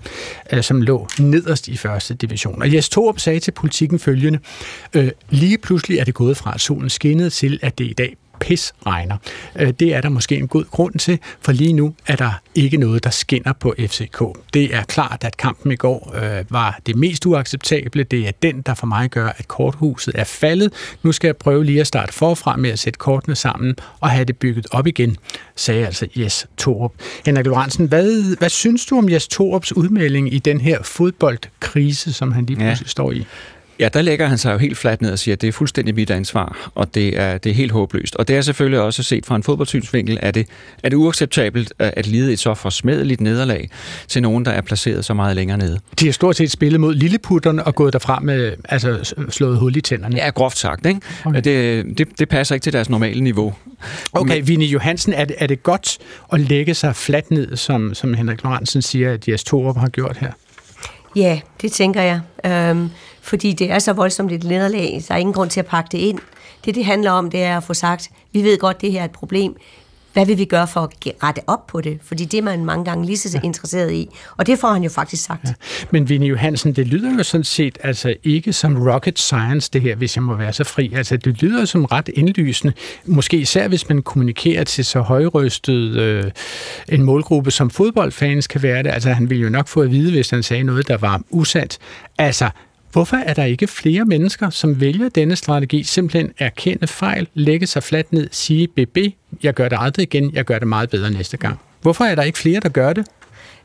[0.54, 2.62] øh, som lå nederst i første division.
[2.62, 4.40] Og Jes Torup sagde til politikken følgende,
[4.94, 8.16] øh, lige pludselig er det gået fra, at solen skinnede til, at det i dag
[8.48, 9.18] pis regner.
[9.60, 12.78] Øh, Det er der måske en god grund til, for lige nu er der ikke
[12.78, 14.24] noget, der skinner på FCK.
[14.54, 18.04] Det er klart, at kampen i går øh, var det mest uacceptable.
[18.04, 20.74] Det er den, der for mig gør, at korthuset er faldet.
[21.04, 24.26] Nu skal jeg prøve lige at starte forfra med at sætte kortene sammen og have
[24.26, 25.18] det bygget op igen,
[25.56, 26.94] sagde altså Jes Torup.
[27.26, 32.32] Henrik Lorentzen, hvad, hvad synes du om Jes Torups udmelding i den her fodboldkrise, som
[32.32, 32.66] han lige Ja.
[32.70, 33.26] pludselig står i?
[33.80, 35.96] Ja, der lægger han sig jo helt fladt ned og siger, at det er fuldstændig
[35.96, 38.16] mit ansvar, og det er, det er helt håbløst.
[38.16, 40.48] Og det er selvfølgelig også set fra en fodboldsynsvinkel, at det,
[40.84, 43.70] er det uacceptabelt at at lide et så forsmedeligt nederlag
[44.08, 45.80] til nogen, der er placeret så meget længere nede.
[46.00, 49.82] De har stort set spillet mod lilleputterne og gået derfra med altså, slået hul i
[49.82, 50.16] tænderne.
[50.16, 51.02] Ja, groft sagt, ikke?
[51.26, 51.42] Okay.
[51.42, 53.54] Det, det, det passer ikke til deres normale niveau.
[54.14, 55.98] Okay, Vinnie Johansen, er det, er det godt
[56.34, 60.18] at lægge sig fladt ned, som, som Henrik Lorentzen siger, at Jes Torup har gjort
[60.18, 60.32] her?
[61.16, 62.20] Ja, det tænker jeg.
[62.46, 62.90] Øhm,
[63.28, 65.98] fordi det er så voldsomt et nederlag, så er ingen grund til at pakke det
[65.98, 66.20] ind.
[66.66, 69.06] Det, det handler om, det er at få sagt, vi ved godt, det her er
[69.06, 69.56] et problem.
[70.14, 70.90] Hvad vil vi gøre for at
[71.24, 72.00] rette op på det?
[72.02, 74.10] Fordi det er man mange gange lige så interesseret i.
[74.38, 75.44] Og det får han jo faktisk sagt.
[75.46, 75.54] Ja.
[75.92, 79.96] Men Vinnie Johansen, det lyder jo sådan set altså ikke som rocket science, det her,
[79.96, 80.94] hvis jeg må være så fri.
[80.96, 82.74] Altså, det lyder som ret indlysende.
[83.06, 86.32] Måske især, hvis man kommunikerer til så højrystet øh,
[86.90, 88.90] en målgruppe, som fodboldfans kan være det.
[88.90, 91.78] Altså, han ville jo nok få at vide, hvis han sagde noget, der var usandt.
[92.18, 92.50] Altså,
[92.92, 97.84] Hvorfor er der ikke flere mennesker, som vælger denne strategi, simpelthen erkende fejl, lægge sig
[97.84, 98.98] fladt ned, sige BB,
[99.44, 101.60] jeg gør det aldrig igen, jeg gør det meget bedre næste gang?
[101.82, 103.08] Hvorfor er der ikke flere, der gør det?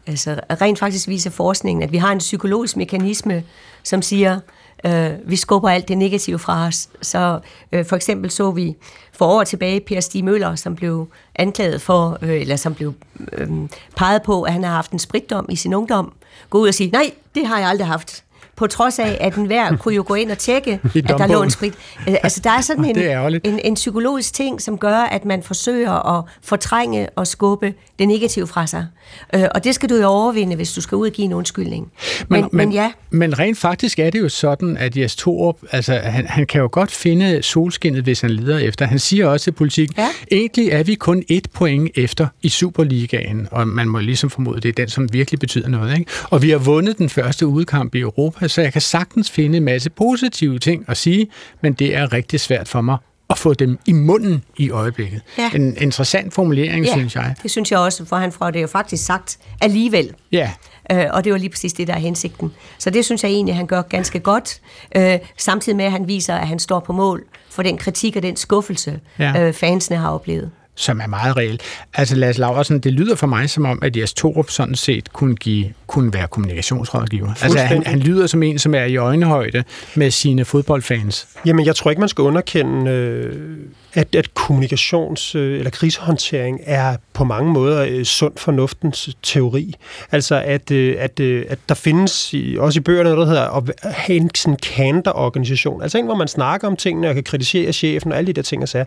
[0.06, 3.44] Altså, rent faktisk viser forskningen, at vi har en psykologisk mekanisme,
[3.82, 4.40] som siger,
[4.86, 6.88] øh, vi skubber alt det negative fra os.
[7.02, 7.40] Så
[7.72, 8.76] øh, for eksempel så vi
[9.12, 12.94] for år tilbage Per Stig Møller, som blev anklaget for, øh, eller som blev
[13.32, 13.48] øh,
[13.96, 16.12] peget på, at han har haft en spritdom i sin ungdom,
[16.50, 18.24] gå ud og sige, nej, det har jeg aldrig haft.
[18.62, 21.50] På trods af, at enhver kunne jo gå ind og tjekke, at der lå en
[21.50, 21.74] sprit.
[22.08, 25.24] Øh, Altså, der er sådan en, Det er en, en psykologisk ting, som gør, at
[25.24, 28.86] man forsøger at fortrænge og skubbe det negative fra sig.
[29.34, 31.92] Øh, og det skal du jo overvinde, hvis du skal ud og give en undskyldning.
[32.28, 35.94] Men, men, men ja, Men rent faktisk er det jo sådan, at Jes Torup, altså,
[35.94, 38.86] han, han kan jo godt finde solskinnet, hvis han leder efter.
[38.86, 40.08] Han siger også til politik, Ja.
[40.32, 44.68] egentlig er vi kun et point efter i Superligaen, og man må ligesom formode, det
[44.68, 45.98] er den, som virkelig betyder noget.
[45.98, 46.10] Ikke?
[46.30, 49.64] Og vi har vundet den første udkamp i Europa, så jeg kan sagtens finde en
[49.64, 51.26] masse positive ting at sige,
[51.62, 52.96] men det er rigtig svært for mig
[53.30, 55.20] at få dem i munden i øjeblikket.
[55.38, 55.50] Ja.
[55.54, 57.34] En interessant formulering, ja synes jeg.
[57.42, 60.14] det synes jeg også, for han får det jo faktisk sagt alligevel.
[60.32, 60.50] Ja,
[60.92, 62.52] Øh, og det var lige præcis det, der er hensigten.
[62.78, 64.60] Så det synes jeg egentlig, han gør ganske godt.
[64.96, 68.22] Øh, samtidig med, at han viser, at han står på mål for den kritik og
[68.22, 69.42] den skuffelse, Ja.
[69.46, 70.50] øh, fansene har oplevet.
[70.76, 71.60] som er meget reel.
[71.94, 75.36] Altså Lars Laversen, det lyder for mig som om, at Jes Torup sådan set kunne
[75.36, 77.28] give kunne være kommunikationsrådgiver.
[77.42, 79.64] Altså, han, han lyder som en, som er i øjenhøjde
[79.94, 81.28] med sine fodboldfans.
[81.46, 83.56] Jamen, jeg tror ikke, man skal underkende, øh,
[83.94, 89.74] at, at kommunikations- øh, eller krisehåndtering er på mange måder øh, sund fornuftens teori.
[90.12, 93.56] Altså, at, øh, at, øh, at der findes i, også i bøgerne noget, der hedder
[93.84, 95.82] at have en sådan kanter-organisation.
[95.82, 98.42] Altså en, hvor man snakker om tingene og kan kritisere chefen og alle de der
[98.42, 98.84] ting og sager.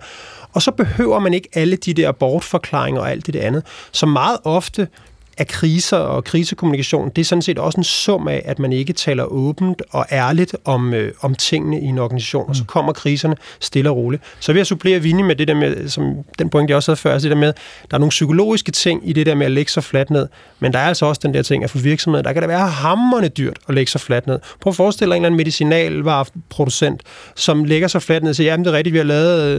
[0.54, 4.10] Og så behøver man ikke alle de der bortforklaringer og alt det der andet, som
[4.10, 4.88] meget ofte
[5.38, 8.94] af kriser og krisekommunikation, det er sådan set også en sum af, at man ikke
[8.94, 12.68] taler åbent og ærligt om, øh, om tingene i en organisation, og så mm.
[12.68, 14.24] kommer kriserne stille og roligt.
[14.40, 17.00] Så vil jeg supplere Vinnie med det der med, som den point, jeg også havde
[17.00, 17.54] før, altså det der med,
[17.92, 20.28] der er nogle psykologiske ting i det der med at lægge sig fladt ned,
[20.60, 22.68] men der er altså også den der ting, at for virksomheder, der kan det være
[22.68, 24.40] hammerne dyrt at lægge sig fladt ned.
[24.62, 27.04] Prøv at forestille dig en eller anden medicinalvareproducent,
[27.36, 29.58] som lægger sig fladt ned og siger, jamen det er rigtigt, vi har lavet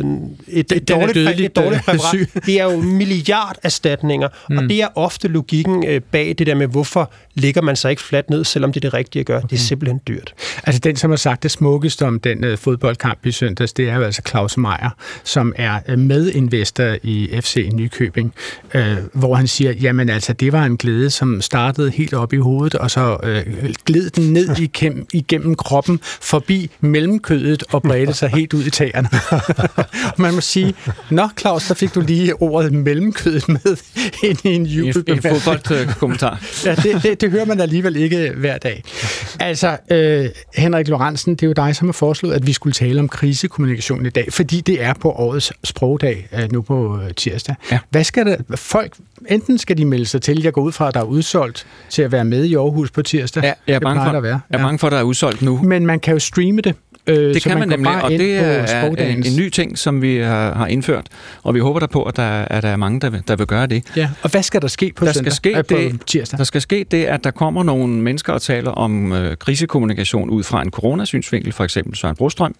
[0.48, 2.28] et, et, dårligt, et dårligt præparat.
[2.46, 4.58] Det er jo milliarderstatninger, mm.
[4.58, 7.90] og det er ofte logik logikken øh, bag det der med, hvorfor ligger man sig
[7.90, 9.36] ikke fladt ned, selvom det er det rigtige at gøre.
[9.36, 9.48] Okay.
[9.50, 10.34] Det er simpelthen dyrt.
[10.64, 13.96] Altså den, som har sagt det smukkeste om den uh, fodboldkamp i søndags, det er
[13.96, 14.90] jo altså Claus Meier,
[15.24, 18.34] som er uh, medinvestor i FC Nykøbing,
[18.74, 18.80] uh,
[19.12, 22.74] hvor han siger, jamen altså, det var en glæde, som startede helt op i hovedet,
[22.74, 28.54] og så uh, gled den ned igennem, igennem kroppen, forbi mellemkødet og bredte sig helt
[28.54, 29.08] ud i tagerne.
[30.22, 30.74] man må sige,
[31.10, 33.76] nå Claus, der fik du lige ordet mellemkødet med
[34.22, 36.40] ind i en jubelbemærkning flot øh, kommentar.
[36.64, 38.82] ja, det, det, det hører man alligevel ikke hver dag.
[39.40, 43.00] Altså, øh, Henrik Lorentzen, det er jo dig, som har foreslået, at vi skulle tale
[43.00, 47.54] om krisekommunikation i dag, fordi det er på årets sprogdag øh, nu på øh, tirsdag.
[47.72, 47.78] Ja.
[47.90, 48.96] Hvad skal der, folk,
[49.28, 52.02] enten skal de melde sig til, jeg går ud fra, at der er udsolgt til
[52.02, 53.42] at være med i Aarhus på tirsdag.
[53.42, 54.40] Ja, jeg er bange for, at være.
[54.50, 55.62] Jeg er bange for, at der er udsolgt nu.
[55.62, 56.74] Men man kan jo streame det.
[57.07, 60.16] Øh, det kan man, man nemlig, og det er en, en ny ting, som vi
[60.16, 61.07] har, har indført,
[61.42, 63.46] og vi håber der på, at der, at der er mange, der vil, der vil
[63.46, 63.82] gøre det.
[63.96, 64.09] Ja.
[64.22, 65.32] Og hvad skal der ske på der søndag?
[65.32, 66.38] Skal ske det, på tirsdag?
[66.38, 70.42] Der skal ske det, at der kommer nogle mennesker og taler om øh, krisekommunikation ud
[70.42, 72.54] fra en coronasynsvinkel, for eksempel Søren Brostrøm.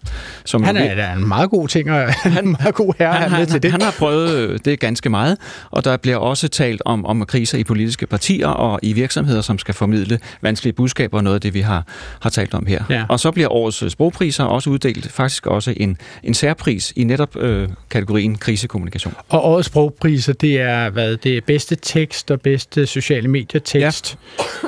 [0.45, 3.31] Som han er da en meget god ting, og han, en meget god herre han,
[3.31, 3.71] han, til det.
[3.71, 5.37] Han har prøvet øh, det ganske meget,
[5.71, 9.59] og der bliver også talt om, om kriser i politiske partier og i virksomheder, som
[9.59, 11.83] skal formidle vanskelige budskaber, og noget af det, vi har,
[12.19, 12.83] har talt om her.
[12.89, 13.05] Ja.
[13.09, 13.99] Og så bliver årets
[14.37, 19.13] sprogpriser også uddelt faktisk også en, en særpris i netop øh, kategorien krisekommunikation.
[19.29, 21.17] Og årets sprogpriser, det er hvad?
[21.17, 24.17] Det er bedste tekst og bedste sociale medier tekst.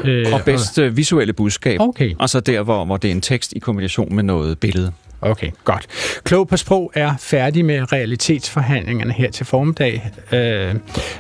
[0.06, 0.10] Ja.
[0.10, 0.98] Øh, og bedste og...
[0.98, 1.80] visuelle budskab.
[1.80, 2.16] Okay.
[2.20, 4.92] Og så der, hvor, hvor det er en tekst i kombination med noget billede.
[5.22, 5.88] Okay, godt.
[6.24, 10.12] Klog på sprog er færdig med realitetsforhandlingerne her til formiddag.
[10.32, 10.76] Øh,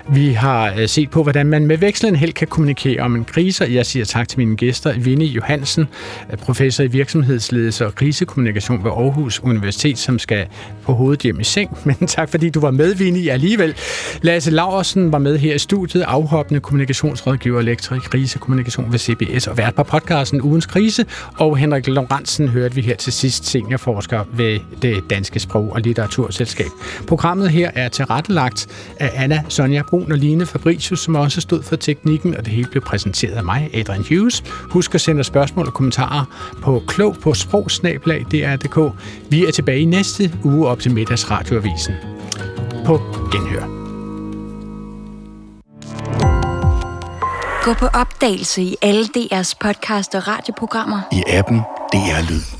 [0.07, 3.67] vi har øh, set på, hvordan man med vekslen helt kan kommunikere om en krise.
[3.69, 4.93] Jeg siger tak til mine gæster.
[4.99, 5.87] Vinnie Johansen,
[6.31, 10.47] øh, professor i virksomhedsledelse og krisekommunikation ved Aarhus Universitet, som skal
[10.83, 11.77] på hovedet hjem i seng.
[11.99, 13.75] Men tak fordi du var med, Vinnie, alligevel.
[14.21, 19.57] Lasse Laursen var med her i studiet, afhoppende kommunikationsrådgiver, lektor i krisekommunikation ved CBS og
[19.57, 21.05] vært på podcasten Ugens Krise.
[21.37, 25.81] Og Henrik Lorentzen hørte vi her til sidst senior forsker ved det Danske Sprog- og
[25.81, 26.65] Litteraturselskab.
[27.07, 28.67] Programmet her er tilrettelagt
[28.99, 32.67] af Anna Sonja Brun og Line Fabricius, som også stod for teknikken, og det hele
[32.71, 34.43] blev præsenteret af mig, Adrian Hughes.
[34.69, 36.25] Husk at sende spørgsmål og kommentarer
[36.61, 38.93] på klog på sprogsnablag.dr.dk.
[39.29, 41.93] Vi er tilbage i næste uge op til middagsradioavisen.
[42.85, 43.79] På genhør.
[47.63, 51.01] Gå på opdagelse i alle DR's podcast og radioprogrammer.
[51.11, 51.59] I appen
[51.93, 52.58] DR Lyd.